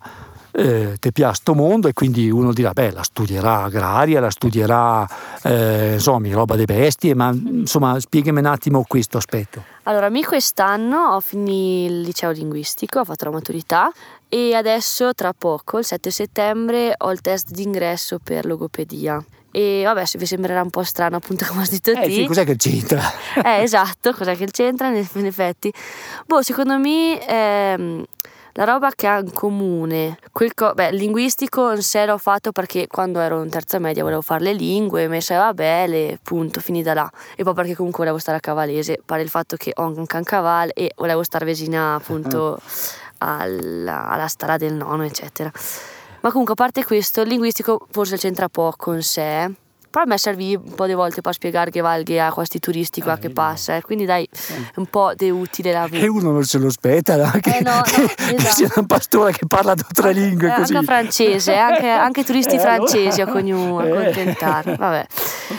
eh, 0.51 0.97
ti 0.99 1.11
piace 1.11 1.35
sto 1.41 1.53
mondo 1.53 1.87
e 1.87 1.93
quindi 1.93 2.29
uno 2.29 2.53
dirà 2.53 2.71
beh 2.71 2.91
la 2.91 3.03
studierà 3.03 3.63
agraria, 3.63 4.19
la 4.19 4.29
studierà 4.29 5.07
eh, 5.43 5.93
insomma 5.93 6.27
roba 6.31 6.55
delle 6.55 6.65
bestie, 6.65 7.15
ma 7.15 7.31
insomma 7.31 7.99
spiegami 7.99 8.39
un 8.39 8.45
attimo 8.45 8.83
questo 8.87 9.17
aspetto. 9.17 9.63
Allora, 9.83 10.09
mi 10.09 10.23
quest'anno 10.23 11.15
ho 11.15 11.19
finito 11.19 11.47
il 11.49 12.01
liceo 12.01 12.31
linguistico, 12.31 12.99
ho 12.99 13.05
fatto 13.05 13.25
la 13.25 13.31
maturità 13.31 13.91
e 14.27 14.53
adesso 14.53 15.13
tra 15.13 15.33
poco, 15.33 15.79
il 15.79 15.85
7 15.85 16.11
settembre, 16.11 16.93
ho 16.95 17.11
il 17.11 17.21
test 17.21 17.49
d'ingresso 17.51 18.19
per 18.23 18.45
logopedia. 18.45 19.23
E 19.51 19.81
vabbè, 19.83 20.05
se 20.05 20.19
vi 20.19 20.27
sembrerà 20.27 20.61
un 20.61 20.69
po' 20.69 20.83
strano 20.83 21.15
appunto 21.15 21.45
come 21.49 21.63
ho 21.63 21.67
detto 21.67 21.91
eh, 21.91 21.95
te. 21.95 22.11
Sì, 22.11 22.25
cos'è 22.25 22.45
che 22.45 22.55
c'entra? 22.55 23.01
eh, 23.43 23.61
esatto, 23.63 24.13
cos'è 24.13 24.35
che 24.35 24.45
c'entra 24.45 24.89
in 24.89 25.25
effetti? 25.25 25.73
Boh, 26.25 26.41
secondo 26.41 26.77
me 26.77 27.25
ehm, 27.27 28.05
la 28.59 28.65
roba 28.65 28.91
che 28.91 29.07
ha 29.07 29.19
in 29.19 29.31
comune, 29.31 30.17
quel 30.33 30.53
co- 30.53 30.73
beh, 30.73 30.91
linguistico 30.91 31.71
in 31.71 31.81
sé 31.81 32.05
l'ho 32.05 32.17
fatto 32.17 32.51
perché 32.51 32.87
quando 32.87 33.21
ero 33.21 33.41
in 33.41 33.49
terza 33.49 33.79
media 33.79 34.03
volevo 34.03 34.21
fare 34.21 34.43
le 34.43 34.53
lingue, 34.53 35.07
mi 35.07 35.21
sembrava 35.21 35.53
belle, 35.53 36.19
punto, 36.21 36.59
finita 36.59 36.93
là. 36.93 37.09
E 37.37 37.43
poi 37.43 37.53
perché 37.53 37.73
comunque 37.73 37.99
volevo 37.99 38.17
stare 38.17 38.37
a 38.37 38.41
Cavalese, 38.41 38.99
pare 39.05 39.21
il 39.21 39.29
fatto 39.29 39.55
che 39.55 39.71
ho 39.73 39.85
un 39.85 40.05
cancaval 40.05 40.71
e 40.73 40.91
volevo 40.97 41.23
stare 41.23 41.45
vicina 41.45 41.95
appunto 41.95 42.59
alla, 43.19 44.09
alla 44.09 44.27
strada 44.27 44.57
del 44.57 44.73
nonno, 44.73 45.03
eccetera. 45.05 45.49
Ma 46.19 46.29
comunque 46.29 46.51
a 46.51 46.57
parte 46.57 46.83
questo, 46.83 47.21
il 47.21 47.29
linguistico 47.29 47.87
forse 47.91 48.17
c'entra 48.17 48.49
poco 48.49 48.91
in 48.91 49.03
sé 49.03 49.49
però 49.89 50.03
a 50.05 50.07
me 50.07 50.17
servì 50.17 50.55
un 50.55 50.75
po' 50.75 50.85
di 50.85 50.93
volte 50.93 51.21
per 51.21 51.33
spiegare 51.33 51.71
che 51.71 51.81
valga 51.81 52.27
a 52.27 52.31
questi 52.31 52.59
turisti 52.59 53.01
qua 53.01 53.13
ah, 53.13 53.17
che 53.17 53.29
passa, 53.31 53.75
eh. 53.75 53.81
quindi 53.81 54.05
dai, 54.05 54.27
un 54.75 54.85
po' 54.85 55.13
di 55.15 55.29
utile 55.31 55.71
la 55.71 55.87
vita. 55.87 56.05
E 56.05 56.07
uno 56.07 56.31
non 56.31 56.43
se 56.43 56.59
lo 56.59 56.67
aspetta, 56.67 57.15
no? 57.15 57.31
Che, 57.39 57.57
eh 57.57 57.61
no, 57.61 57.75
no, 57.75 57.81
che 57.83 58.35
esatto. 58.35 58.55
sia 58.55 58.71
un 58.75 58.85
pastore 58.85 59.31
che 59.31 59.47
parla 59.47 59.73
tre 59.75 60.13
lingue 60.13 60.53
così. 60.55 60.75
Anche 60.75 60.85
francese, 60.85 61.55
anche, 61.57 61.89
anche 61.89 62.23
turisti 62.23 62.55
eh, 62.55 62.59
francesi 62.59 63.21
allora. 63.21 63.83
a 63.83 63.99
accontentare, 63.99 64.75
vabbè. 64.75 65.05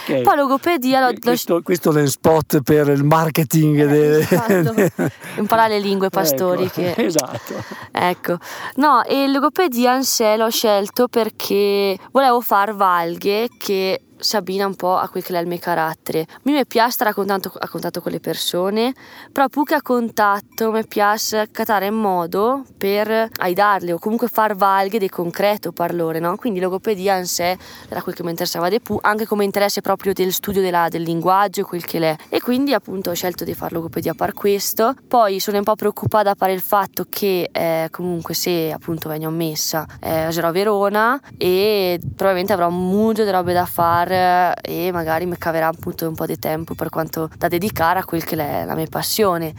Okay. 0.03 0.23
Poi 0.23 0.37
logopedia... 0.37 1.11
Lo, 1.11 1.17
questo, 1.21 1.63
questo 1.63 1.93
è 1.93 2.01
il 2.01 2.11
spot 2.11 2.61
per 2.63 2.89
il 2.89 3.05
marketing. 3.05 3.81
Eh, 3.81 3.87
de... 3.87 4.19
esatto. 4.19 5.11
Imparare 5.39 5.75
le 5.75 5.81
lingue 5.81 6.09
pastori. 6.09 6.65
Ecco, 6.65 6.73
che... 6.81 6.95
Esatto. 6.97 7.65
Ecco. 7.91 8.39
No, 8.77 9.03
e 9.05 9.27
logopedia 9.27 9.97
in 9.97 10.05
sé 10.05 10.37
l'ho 10.37 10.51
scelto 10.51 11.09
perché 11.09 11.99
volevo 12.13 12.41
far 12.41 12.75
valghe 12.75 13.49
che 13.59 14.01
si 14.21 14.37
abbina 14.37 14.67
un 14.67 14.75
po' 14.75 14.97
a 14.97 15.09
quel 15.09 15.23
che 15.23 15.35
è 15.35 15.41
il 15.41 15.47
mio 15.47 15.59
carattere. 15.59 16.27
Mi, 16.43 16.53
mi 16.53 16.67
piace 16.67 16.93
stare 16.93 17.11
a 17.11 17.15
contatto, 17.15 17.53
a 17.59 17.69
contatto, 17.69 18.01
con 18.01 18.13
le 18.13 18.21
persone, 18.21 18.95
però 19.33 19.49
più 19.49 19.65
che 19.65 19.75
a 19.75 19.83
contatto 19.83 20.71
mi 20.71 20.87
piace 20.87 21.49
catare 21.51 21.87
in 21.87 21.95
modo 21.95 22.65
per 22.77 23.29
aiutarle 23.39 23.93
o 23.93 23.99
comunque 23.99 24.29
far 24.29 24.55
valghe 24.55 24.99
di 24.99 25.09
concreto 25.09 25.73
parlore, 25.73 26.19
no? 26.19 26.37
Quindi 26.37 26.61
logopedia 26.61 27.17
in 27.17 27.27
sé 27.27 27.57
era 27.89 28.03
quel 28.03 28.15
che 28.15 28.23
mi 28.23 28.31
interessava 28.31 28.69
di 28.69 28.81
più, 28.81 28.99
anche 29.01 29.27
come 29.27 29.45
interesse 29.45 29.81
proprio 29.81 30.13
del 30.13 30.33
studio 30.33 30.61
della, 30.61 30.89
del 30.89 31.03
linguaggio, 31.03 31.65
quel 31.65 31.85
che 31.85 31.99
l'è. 31.99 32.17
E 32.29 32.41
quindi 32.41 32.75
appunto 32.75 33.11
ho 33.11 33.15
scelto 33.15 33.45
di 33.45 33.55
fare 33.55 33.75
logopedia 33.75 34.15
per 34.15 34.33
questo. 34.33 34.95
Poi 35.07 35.41
sono 35.41 35.59
un 35.59 35.65
po' 35.65 35.75
preoccupata 35.75 36.35
per 36.35 36.51
il 36.51 36.61
fatto 36.61 37.07
che 37.09 37.49
eh, 37.53 37.89
comunque 37.91 38.35
se 38.35 38.73
appunto 38.73 39.09
vengo 39.09 39.31
messa 39.31 39.87
eh, 40.01 40.29
sarò 40.31 40.51
Verona 40.53 41.21
e 41.37 42.01
probabilmente 42.15 42.53
avrò 42.53 42.69
un 42.69 42.89
muggio 42.89 43.25
di 43.25 43.31
robe 43.31 43.53
da 43.53 43.67
fare 43.67 44.10
e 44.11 44.91
magari 44.93 45.27
mi 45.27 45.37
caverà 45.39 45.69
appunto 45.69 46.09
un 46.09 46.15
po' 46.15 46.27
di 46.27 46.39
tempo 46.39 46.75
per 46.75 46.89
quanto 46.89 47.31
da 47.37 47.49
dedicare 47.49 47.99
a 47.99 48.05
quel 48.05 48.25
che 48.25 48.37
è 48.37 48.65
la 48.65 48.75
mia 48.75 48.87
passione 48.89 49.55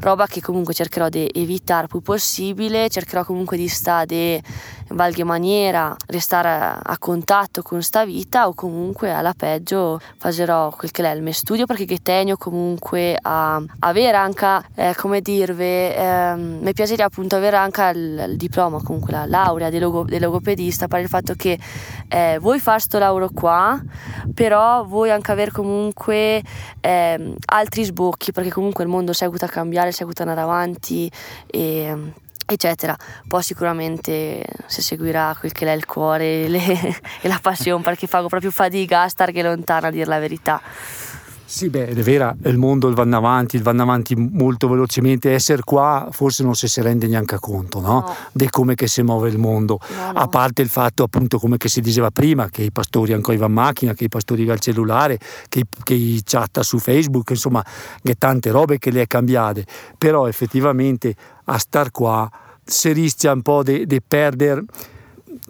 roba 0.00 0.26
che 0.26 0.40
comunque 0.40 0.74
cercherò 0.74 1.08
di 1.08 1.30
evitare 1.32 1.86
più 1.86 2.00
possibile, 2.00 2.88
cercherò 2.88 3.24
comunque 3.24 3.56
di 3.56 3.68
stare 3.68 4.42
in 4.90 4.96
qualche 4.96 5.24
maniera, 5.24 5.94
restare 6.06 6.80
a 6.82 6.98
contatto 6.98 7.62
con 7.62 7.82
sta 7.82 8.04
vita 8.04 8.48
o 8.48 8.54
comunque 8.54 9.12
alla 9.12 9.34
peggio 9.36 10.00
farò 10.16 10.70
quel 10.70 10.90
che 10.90 11.02
è 11.02 11.14
il 11.14 11.22
mio 11.22 11.32
studio 11.32 11.66
perché 11.66 11.84
che 11.84 11.98
tengo 12.02 12.36
comunque 12.36 13.16
a 13.20 13.62
avere 13.80 14.16
anche, 14.16 14.60
eh, 14.74 14.94
come 14.96 15.20
dirvi, 15.20 15.62
eh, 15.62 16.34
mi 16.36 16.72
piacerebbe 16.72 17.04
appunto 17.04 17.36
avere 17.36 17.56
anche 17.56 17.82
il, 17.94 18.26
il, 18.30 18.36
diploma, 18.36 18.80
comunque 18.82 19.12
la 19.12 19.26
laurea 19.26 19.70
di, 19.70 19.78
logo, 19.78 20.04
di 20.04 20.18
logopedista 20.18 20.88
per 20.88 21.00
il 21.00 21.08
fatto 21.08 21.34
che 21.34 21.58
eh, 22.08 22.38
vuoi 22.40 22.58
fare 22.58 22.80
sto 22.80 22.98
lavoro 22.98 23.28
qua, 23.32 23.80
però 24.34 24.84
vuoi 24.84 25.10
anche 25.10 25.32
avere 25.32 25.50
comunque 25.50 26.42
eh, 26.80 27.34
altri 27.46 27.84
sbocchi 27.84 28.32
perché 28.32 28.50
comunque 28.50 28.84
il 28.84 28.90
mondo 28.90 29.12
seguita 29.12 29.46
a 29.46 29.48
cambiare 29.48 29.87
fare, 29.88 29.92
seguito 29.92 30.22
andare 30.22 30.40
avanti 30.40 31.10
e 31.46 32.12
eccetera. 32.46 32.96
Poi 33.26 33.42
sicuramente 33.42 34.44
si 34.66 34.82
seguirà 34.82 35.36
quel 35.38 35.52
che 35.52 35.66
è 35.66 35.72
il 35.72 35.84
cuore 35.84 36.48
le, 36.48 36.60
e 37.20 37.28
la 37.28 37.38
passione 37.40 37.82
perché 37.82 38.06
fa 38.06 38.24
proprio 38.24 38.50
fatica 38.50 39.02
a 39.02 39.08
stare 39.08 39.32
lontana 39.42 39.88
a 39.88 39.90
dire 39.90 40.06
la 40.06 40.18
verità. 40.18 40.60
Sì, 41.50 41.70
beh, 41.70 41.86
è 41.86 41.94
vero, 41.94 42.36
il 42.44 42.58
mondo 42.58 42.92
vanno 42.92 43.16
avanti, 43.16 43.56
vanno 43.56 43.80
avanti 43.80 44.14
molto 44.14 44.68
velocemente. 44.68 45.32
Essere 45.32 45.62
qua 45.64 46.08
forse 46.10 46.42
non 46.42 46.54
si, 46.54 46.68
si 46.68 46.82
rende 46.82 47.06
neanche 47.06 47.38
conto, 47.40 47.80
no? 47.80 47.88
no. 47.88 48.16
Di 48.32 48.50
come 48.50 48.74
che 48.74 48.86
si 48.86 49.02
muove 49.02 49.30
il 49.30 49.38
mondo. 49.38 49.80
No, 49.96 50.12
no. 50.12 50.18
A 50.18 50.28
parte 50.28 50.60
il 50.60 50.68
fatto, 50.68 51.04
appunto, 51.04 51.38
come 51.38 51.56
si 51.58 51.80
diceva 51.80 52.10
prima, 52.10 52.50
che 52.50 52.64
i 52.64 52.70
pastori 52.70 53.14
ancora 53.14 53.38
vanno 53.38 53.48
in 53.48 53.60
macchina, 53.64 53.94
che 53.94 54.04
i 54.04 54.08
pastori 54.10 54.42
vanno 54.42 54.52
al 54.52 54.60
cellulare, 54.60 55.18
che, 55.48 55.64
che 55.84 55.94
i 55.94 56.20
chatta 56.22 56.62
su 56.62 56.78
Facebook, 56.78 57.30
insomma, 57.30 57.64
che 58.02 58.14
tante 58.16 58.50
robe 58.50 58.76
che 58.76 58.90
le 58.90 59.00
è 59.00 59.06
cambiate. 59.06 59.64
Però 59.96 60.28
effettivamente 60.28 61.14
a 61.44 61.56
star 61.56 61.90
qua 61.90 62.30
si 62.62 62.92
rischia 62.92 63.32
un 63.32 63.40
po' 63.40 63.62
di 63.62 64.02
perdere 64.06 64.64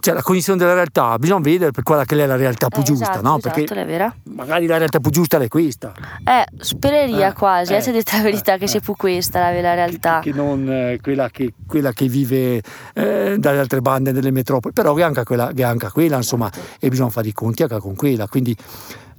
cioè 0.01 0.14
la 0.14 0.22
cognizione 0.22 0.59
della 0.59 0.74
realtà 0.74 1.18
bisogna 1.18 1.40
vedere 1.40 1.70
per 1.70 1.83
quella 1.83 2.05
che 2.05 2.20
è 2.20 2.27
la 2.27 2.37
realtà 2.37 2.68
più 2.68 2.81
eh, 2.81 2.85
giusta, 2.85 3.11
esatto, 3.11 3.22
no? 3.22 3.38
Esatto, 3.38 3.55
Perché 3.55 3.74
è 3.74 3.87
vera. 3.87 4.14
magari 4.35 4.66
la 4.66 4.77
realtà 4.77 5.01
più 5.01 5.11
giusta 5.11 5.38
è 5.38 5.48
questa. 5.48 5.92
Eh, 6.24 6.46
spereria 6.59 7.29
eh, 7.29 7.33
quasi, 7.33 7.74
eh, 7.74 7.81
se 7.81 7.92
detta 7.92 8.16
la 8.16 8.22
verità 8.22 8.57
che 8.57 8.66
sia 8.66 8.81
più 8.81 8.94
questa 8.96 9.40
la, 9.40 9.61
la 9.61 9.74
realtà. 9.74 10.20
Che, 10.20 10.31
che 10.31 10.37
non 10.37 10.70
eh, 10.70 10.98
quella, 11.03 11.29
che, 11.31 11.53
quella, 11.66 11.92
che, 11.92 12.09
vive 12.09 12.62
eh, 12.94 13.37
dalle 13.38 13.59
altre 13.59 13.81
bande 13.81 14.12
delle 14.12 14.31
metropoli, 14.31 14.72
però 14.72 14.94
che 14.94 15.03
anche 15.03 15.24
quella, 15.24 15.53
che 15.53 15.64
anche 15.64 15.90
quella 15.90 16.16
insomma, 16.16 16.51
e 16.79 16.88
bisogna 16.88 17.11
fare 17.11 17.29
i 17.29 17.33
conti 17.33 17.62
anche 17.62 17.79
con 17.79 17.94
quella. 17.94 18.29
Quindi 18.29 18.57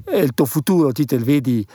eh, 0.05 0.19
il 0.19 0.33
tuo 0.33 0.45
futuro, 0.45 0.91
ti 0.91 1.05
te 1.05 1.17
vedi 1.17 1.65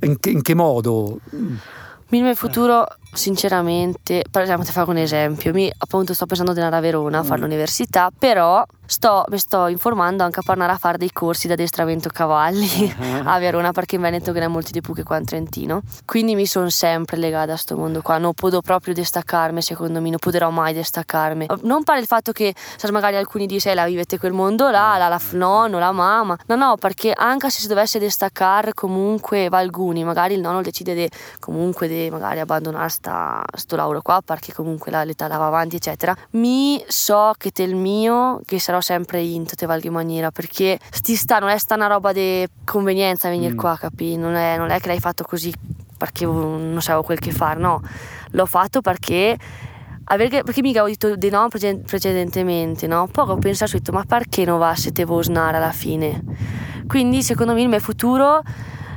in 0.00 0.18
che, 0.18 0.30
in 0.30 0.42
che 0.42 0.54
modo? 0.54 1.18
Il 1.30 2.22
mio 2.22 2.34
futuro 2.34 2.86
sinceramente, 3.12 4.24
per 4.30 4.42
esempio 4.42 4.64
ti 4.64 4.72
faccio 4.72 4.90
un 4.90 4.96
esempio, 4.96 5.52
mi 5.52 5.70
appunto 5.76 6.14
sto 6.14 6.26
pensando 6.26 6.52
di 6.52 6.60
andare 6.60 6.76
a 6.76 6.80
Verona 6.80 7.18
a 7.18 7.22
fare 7.22 7.40
mm. 7.40 7.42
l'università, 7.42 8.10
però 8.16 8.64
sto, 8.86 9.24
mi 9.28 9.38
sto 9.38 9.66
informando 9.66 10.22
anche 10.22 10.40
per 10.42 10.52
andare 10.52 10.72
a 10.72 10.78
fare 10.78 10.98
dei 10.98 11.12
corsi 11.12 11.46
di 11.46 11.52
addestramento 11.52 12.08
cavalli 12.08 12.94
uh-huh. 12.96 13.22
a 13.28 13.38
Verona 13.38 13.72
perché 13.72 13.96
in 13.96 14.02
Veneto 14.02 14.32
che 14.32 14.38
ne 14.38 14.46
ha 14.46 14.48
molti 14.48 14.72
di 14.72 14.80
più 14.80 14.94
che 14.94 15.02
qua 15.02 15.18
in 15.18 15.24
Trentino, 15.24 15.82
quindi 16.04 16.34
mi 16.34 16.46
sono 16.46 16.70
sempre 16.70 17.16
legata 17.16 17.44
a 17.52 17.54
questo 17.54 17.76
mondo 17.76 18.02
qua, 18.02 18.18
non 18.18 18.32
posso 18.32 18.60
proprio 18.60 18.94
distaccarmi 18.94 19.60
secondo 19.60 20.00
me, 20.00 20.10
non 20.10 20.18
potrò 20.18 20.50
mai 20.50 20.72
distaccarmi, 20.72 21.46
non 21.62 21.82
per 21.84 21.98
il 21.98 22.06
fatto 22.06 22.32
che 22.32 22.54
magari 22.90 23.16
alcuni 23.16 23.46
dicono 23.46 23.74
la 23.74 23.84
vivete 23.84 24.18
quel 24.18 24.32
mondo 24.32 24.70
là, 24.70 24.96
la, 24.96 25.08
la 25.08 25.20
nonno, 25.32 25.78
la 25.78 25.92
mamma, 25.92 26.36
no 26.46 26.56
no 26.56 26.76
perché 26.76 27.12
anche 27.14 27.50
se 27.50 27.60
si 27.60 27.68
dovesse 27.68 27.98
distaccare 27.98 28.72
comunque 28.74 29.48
va 29.48 29.58
alcuni, 29.58 30.04
magari 30.04 30.34
il 30.34 30.40
nonno 30.40 30.60
decide 30.62 30.94
di 30.94 31.08
comunque 31.38 31.88
di 31.88 32.10
magari 32.10 32.40
abbandonarsi 32.40 32.92
sta, 32.92 33.42
sto 33.56 33.76
lavoro 33.76 34.02
qua 34.02 34.20
perché 34.24 34.52
comunque 34.52 34.90
la, 34.90 35.02
l'età 35.02 35.26
la 35.26 35.36
va 35.36 35.46
avanti 35.46 35.76
eccetera. 35.76 36.14
Mi 36.30 36.82
so 36.86 37.32
che 37.36 37.50
te 37.50 37.64
il 37.64 37.74
mio 37.74 38.40
che 38.44 38.60
sarò 38.72 38.80
sempre 38.80 39.20
in 39.20 39.46
tutte 39.46 39.66
valghe 39.66 39.90
maniera 39.90 40.30
perché 40.30 40.78
sti 40.90 41.14
sta 41.14 41.38
non 41.38 41.50
è 41.50 41.58
sta 41.58 41.74
una 41.74 41.88
roba 41.88 42.12
di 42.12 42.46
convenienza 42.64 43.28
venire 43.28 43.52
mm. 43.52 43.56
qua 43.56 43.76
capi 43.78 44.16
non 44.16 44.34
è, 44.34 44.56
non 44.56 44.70
è 44.70 44.80
che 44.80 44.88
l'hai 44.88 45.00
fatto 45.00 45.24
così 45.24 45.52
perché 45.96 46.24
non 46.24 46.80
sapevo 46.80 47.02
quel 47.02 47.18
che 47.18 47.32
fare 47.32 47.60
no 47.60 47.82
l'ho 48.30 48.46
fatto 48.46 48.80
perché 48.80 49.36
perché, 50.04 50.42
perché 50.42 50.62
mica 50.62 50.82
ho 50.82 50.86
detto 50.86 51.14
di 51.16 51.30
no 51.30 51.48
precedentemente, 51.48 52.86
no? 52.86 53.08
Poi 53.10 53.30
ho 53.30 53.36
pensato, 53.36 53.76
ho 53.76 53.78
detto, 53.78 53.92
ma 53.92 54.04
perché 54.04 54.44
non 54.44 54.58
va 54.58 54.74
se 54.74 54.92
te 54.92 55.04
vuoi 55.06 55.24
snare 55.24 55.56
alla 55.56 55.70
fine? 55.70 56.22
Quindi 56.86 57.22
secondo 57.22 57.54
me 57.54 57.62
il 57.62 57.68
mio 57.68 57.78
futuro 57.78 58.42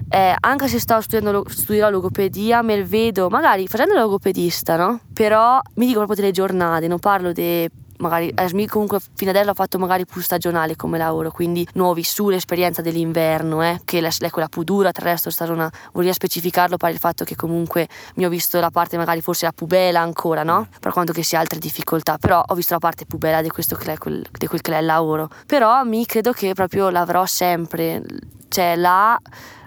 eh, 0.10 0.36
anche 0.38 0.68
se 0.68 0.80
sto 0.80 1.00
studiando 1.00 1.46
studio 1.48 1.84
la 1.84 1.90
logopedia, 1.90 2.62
me 2.64 2.84
vedo 2.84 3.30
magari 3.30 3.68
facendo 3.68 3.94
logopedista, 3.94 4.76
no? 4.76 5.00
Però 5.14 5.60
mi 5.76 5.86
dico 5.86 6.00
proprio 6.00 6.18
delle 6.18 6.32
giornate, 6.32 6.88
non 6.88 7.00
parlo 7.00 7.32
di 7.32 7.70
magari 7.98 8.32
Asmi 8.34 8.68
comunque 8.68 9.00
fino 9.14 9.32
adesso 9.32 9.50
ha 9.50 9.54
fatto 9.54 9.78
magari 9.78 10.06
più 10.06 10.22
stagionale 10.22 10.76
come 10.76 10.98
lavoro 10.98 11.32
quindi 11.32 11.68
non 11.74 11.88
ho 11.88 11.94
vissuto 11.94 12.32
l'esperienza 12.32 12.82
dell'inverno 12.82 13.64
eh, 13.64 13.82
che 13.86 14.00
è 14.00 14.30
quella 14.30 14.48
più 14.48 14.64
dura 14.64 14.92
tra 14.92 15.06
il 15.06 15.12
resto 15.12 15.30
stagionale 15.30 15.72
vorrei 15.94 16.14
specificarlo 16.14 16.78
per 16.78 16.92
il 16.92 16.98
fatto 16.98 17.24
che 17.24 17.36
comunque 17.36 17.88
mi 18.16 18.26
ho 18.26 18.30
visto 18.30 18.60
la 18.60 18.70
parte 18.70 18.98
magari 18.98 19.22
forse 19.22 19.46
la 19.46 19.52
più 19.52 19.66
bella 19.66 20.02
ancora 20.02 20.44
no? 20.44 20.68
per 20.80 20.92
quanto 20.92 21.14
che 21.14 21.24
sia 21.24 21.40
altre 21.40 21.60
difficoltà 21.60 22.18
però 22.18 22.44
ho 22.46 22.56
visto 22.56 22.74
la 22.74 22.80
parte 22.80 23.06
più 23.06 23.18
bella 23.18 23.42
di 23.42 23.50
questo 23.50 23.76
che 23.76 23.94
è 23.94 23.98
quel, 23.98 24.26
di 24.32 24.48
quel 24.48 24.62
che 24.62 24.74
è 24.74 24.80
il 24.80 24.86
lavoro 24.86 25.30
però 25.46 25.84
mi 25.84 26.06
credo 26.06 26.32
che 26.32 26.54
proprio 26.54 26.90
l'avrò 26.90 27.26
sempre 27.26 28.04
cioè 28.50 28.76
là 28.76 29.20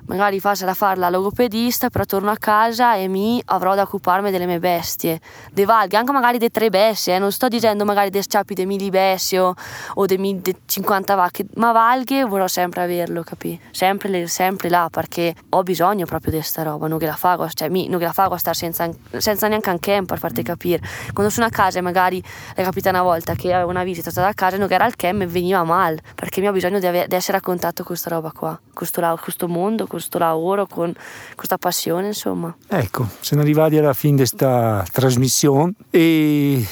magari 0.09 0.41
faccio 0.41 0.67
fare 0.75 0.99
la 0.99 1.11
logopedista, 1.11 1.89
però 1.91 2.05
torno 2.05 2.31
a 2.31 2.37
casa 2.37 2.97
e 2.97 3.09
mi 3.09 3.41
avrò 3.47 3.75
da 3.75 3.83
occuparmi 3.83 4.31
delle 4.31 4.47
mie 4.47 4.59
bestie, 4.59 5.21
dei 5.53 5.65
valghi, 5.65 5.97
anche 5.97 6.13
magari 6.13 6.39
dei 6.39 6.51
tre 6.51 6.71
bestie, 6.71 7.15
eh? 7.15 7.19
non 7.19 7.31
sto 7.31 7.49
dicendo 7.49 7.85
magari 7.85 8.11
dei 8.11 8.23
sciappi 8.23 8.55
dei 8.55 8.67
mili 8.67 8.91
bestie 8.91 9.39
o, 9.39 9.55
o 9.95 10.07
dei, 10.07 10.17
dei 10.41 10.57
50 10.65 11.15
vacche, 11.15 11.47
ma 11.55 11.73
valghi 11.73 12.23
vorrò 12.23 12.47
sempre 12.47 12.83
averlo, 12.83 13.23
capi? 13.23 13.59
Sempre, 13.71 14.27
sempre 14.27 14.69
là, 14.69 14.89
perché 14.91 15.35
ho 15.51 15.63
bisogno 15.63 16.07
proprio 16.07 16.33
di 16.33 16.39
questa 16.39 16.63
roba, 16.63 16.89
non 16.89 16.99
che 16.99 17.07
la 17.07 17.17
fago, 17.17 17.49
cioè 17.51 17.69
mi, 17.69 17.89
non 17.89 17.99
che 17.99 18.07
la 18.07 18.13
fago 18.13 18.35
a 18.35 18.39
stare 18.39 18.57
senza, 18.57 18.89
senza 19.19 19.49
neanche 19.49 19.71
un 19.71 19.79
camp 19.79 20.09
per 20.09 20.19
farti 20.19 20.43
capire. 20.43 20.83
Quando 21.13 21.31
sono 21.31 21.47
a 21.47 21.51
casa 21.51 21.81
magari 21.83 22.23
è 22.55 22.63
capita 22.63 22.91
una 22.91 23.03
volta 23.03 23.35
che 23.35 23.53
avevo 23.53 23.71
una 23.71 23.85
visita 23.85 24.11
stata 24.11 24.29
a 24.29 24.35
casa, 24.35 24.57
non 24.57 24.69
che 24.69 24.75
era 24.75 24.87
il 24.87 24.97
camp 24.97 25.21
e 25.23 25.27
veniva 25.27 25.63
male, 25.65 26.01
perché 26.15 26.41
mi 26.41 26.49
ho 26.49 26.53
bisogno 26.53 26.79
di, 26.79 26.87
ave- 26.87 27.07
di 27.07 27.15
essere 27.15 27.39
a 27.39 27.41
contatto 27.41 27.83
con 27.83 27.87
questa 27.87 28.11
roba 28.11 28.33
qua, 28.33 28.59
questo, 28.73 29.19
questo 29.21 29.49
mondo, 29.49 29.87
questo 29.99 30.19
lavoro, 30.19 30.67
con 30.67 30.93
questa 31.35 31.59
passione, 31.59 32.09
insomma. 32.09 32.55
Ecco, 32.67 33.09
siamo 33.21 33.43
arrivati 33.43 33.77
alla 33.77 33.93
fine 33.93 34.13
di 34.13 34.19
questa 34.19 34.85
trasmissione 34.91 35.73
e 35.91 36.67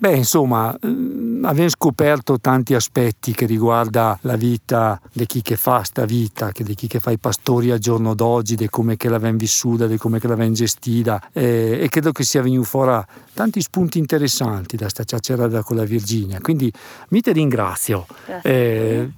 Beh, 0.00 0.14
insomma, 0.14 0.72
mm, 0.86 1.44
abbiamo 1.44 1.68
scoperto 1.68 2.38
tanti 2.38 2.72
aspetti 2.74 3.32
che 3.32 3.46
riguarda 3.46 4.16
la 4.22 4.36
vita 4.36 5.00
di 5.12 5.26
chi 5.26 5.42
che 5.42 5.56
fa 5.56 5.82
sta 5.82 6.04
vita, 6.04 6.52
di 6.54 6.74
chi 6.76 6.86
che 6.86 7.00
fa 7.00 7.10
i 7.10 7.18
pastori 7.18 7.72
al 7.72 7.80
giorno 7.80 8.14
d'oggi, 8.14 8.54
di 8.54 8.68
come 8.68 8.96
che 8.96 9.08
l'abbiamo 9.08 9.38
vissuta, 9.38 9.88
di 9.88 9.96
come 9.96 10.20
che 10.20 10.28
l'abbiamo 10.28 10.52
gestita 10.52 11.20
eh, 11.32 11.80
e 11.82 11.88
credo 11.88 12.12
che 12.12 12.22
sia 12.22 12.42
venuto 12.42 12.62
fuori 12.62 13.02
tanti 13.34 13.60
spunti 13.60 13.98
interessanti 13.98 14.76
da 14.76 14.88
sta 14.88 15.02
chiacchierata 15.02 15.64
con 15.64 15.74
la 15.74 15.84
Virginia. 15.84 16.38
Quindi 16.40 16.72
mi 17.08 17.20
ti 17.20 17.32
ringrazio. 17.32 18.06
Eh, 18.42 19.10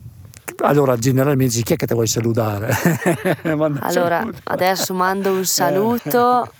allora, 0.62 0.96
generalmente 0.96 1.62
chi 1.62 1.74
è 1.74 1.76
che 1.76 1.86
ti 1.86 1.94
vuoi 1.94 2.06
salutare? 2.06 2.74
allora, 3.80 4.26
adesso 4.44 4.94
mando 4.94 5.32
un 5.32 5.44
saluto. 5.44 6.50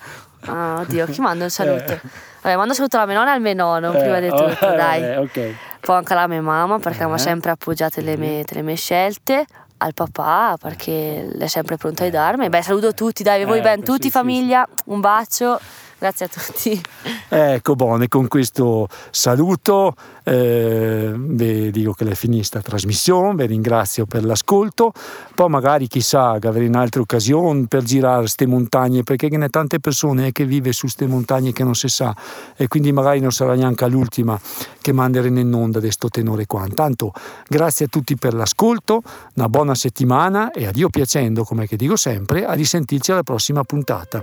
Ah, 0.47 0.81
oddio, 0.81 1.07
chi 1.07 1.21
manda 1.21 1.45
un 1.45 1.51
saluto? 1.51 1.93
Eh. 1.93 2.01
Vabbè, 2.43 2.57
mando 2.57 2.71
un 2.71 2.75
saluto 2.75 2.97
alla 2.97 3.07
mia 3.07 3.17
nonna 3.17 3.33
e 3.33 3.35
al 3.35 3.41
mio 3.41 3.55
nonno, 3.55 3.93
eh, 3.93 4.01
prima 4.01 4.21
di 4.21 4.29
tutto, 4.29 4.67
oh, 4.67 4.75
dai. 4.75 5.03
Eh, 5.03 5.17
okay. 5.19 5.57
Poi 5.81 5.97
anche 5.97 6.13
alla 6.13 6.27
mia 6.27 6.41
mamma, 6.41 6.79
perché 6.79 7.05
mi 7.07 7.13
ha 7.13 7.19
sempre 7.19 7.51
appoggiato 7.51 8.01
le 8.01 8.17
mie, 8.17 8.45
le 8.49 8.63
mie 8.63 8.77
scelte 8.77 9.45
al 9.83 9.95
papà 9.95 10.57
perché 10.61 11.29
è 11.39 11.47
sempre 11.47 11.77
pronto 11.77 12.03
a 12.03 12.07
aiutarmi. 12.07 12.49
Beh, 12.49 12.63
saluto 12.63 12.93
tutti, 12.95 13.23
dai, 13.23 13.45
voi 13.45 13.59
eh, 13.59 13.63
ben 13.63 13.83
tutti, 13.83 14.05
sì, 14.05 14.11
famiglia, 14.11 14.67
sì. 14.69 14.83
un 14.87 15.01
bacio. 15.01 15.61
Grazie 16.01 16.27
a 16.27 16.29
tutti. 16.31 16.81
Ecco, 17.29 17.75
buone, 17.75 18.09
con 18.09 18.27
questo 18.27 18.89
saluto 19.11 19.95
eh, 20.25 21.13
vi 21.15 21.71
dico 21.71 21.93
che 21.93 22.09
è 22.09 22.15
finita 22.15 22.49
la 22.53 22.63
trasmissione, 22.63 23.35
vi 23.35 23.45
ringrazio 23.45 24.07
per 24.07 24.25
l'ascolto, 24.25 24.95
poi 25.35 25.51
magari 25.51 25.89
chissà 25.89 26.39
che 26.41 26.49
avrei 26.49 26.69
in 26.69 26.77
altre 26.77 27.03
occasioni 27.03 27.67
per 27.67 27.83
girare 27.83 28.21
queste 28.21 28.47
montagne, 28.47 29.03
perché 29.03 29.29
ce 29.29 29.37
ne 29.37 29.51
tante 29.51 29.79
persone 29.79 30.33
che 30.33 30.47
vive 30.47 30.73
su 30.73 30.87
queste 30.87 31.07
montagne 31.07 31.53
che 31.53 31.65
non 31.65 31.75
si 31.75 31.89
sa 31.89 32.17
e 32.57 32.67
quindi 32.67 32.93
magari 32.93 33.21
non 33.21 33.31
sarà 33.31 33.55
neanche 33.55 33.87
l'ultima 33.87 34.41
che 34.81 34.93
manderemo 34.93 35.39
in 35.39 35.53
onda 35.53 35.81
questo 35.81 36.09
tenore 36.09 36.47
qua. 36.47 36.65
Intanto 36.65 37.13
grazie 37.47 37.85
a 37.85 37.89
tutti 37.89 38.17
per 38.17 38.33
l'ascolto, 38.33 39.03
una 39.35 39.51
buona 39.51 39.75
settimana 39.75 40.51
e 40.51 40.67
a 40.67 40.71
Dio 40.71 40.89
piacendo, 40.89 41.45
come 41.45 41.67
che 41.67 41.77
dico 41.77 41.97
sempre, 41.97 42.47
a 42.47 42.55
risentirci 42.55 43.13
alla 43.13 43.23
prossima 43.23 43.65
puntata. 43.65 44.23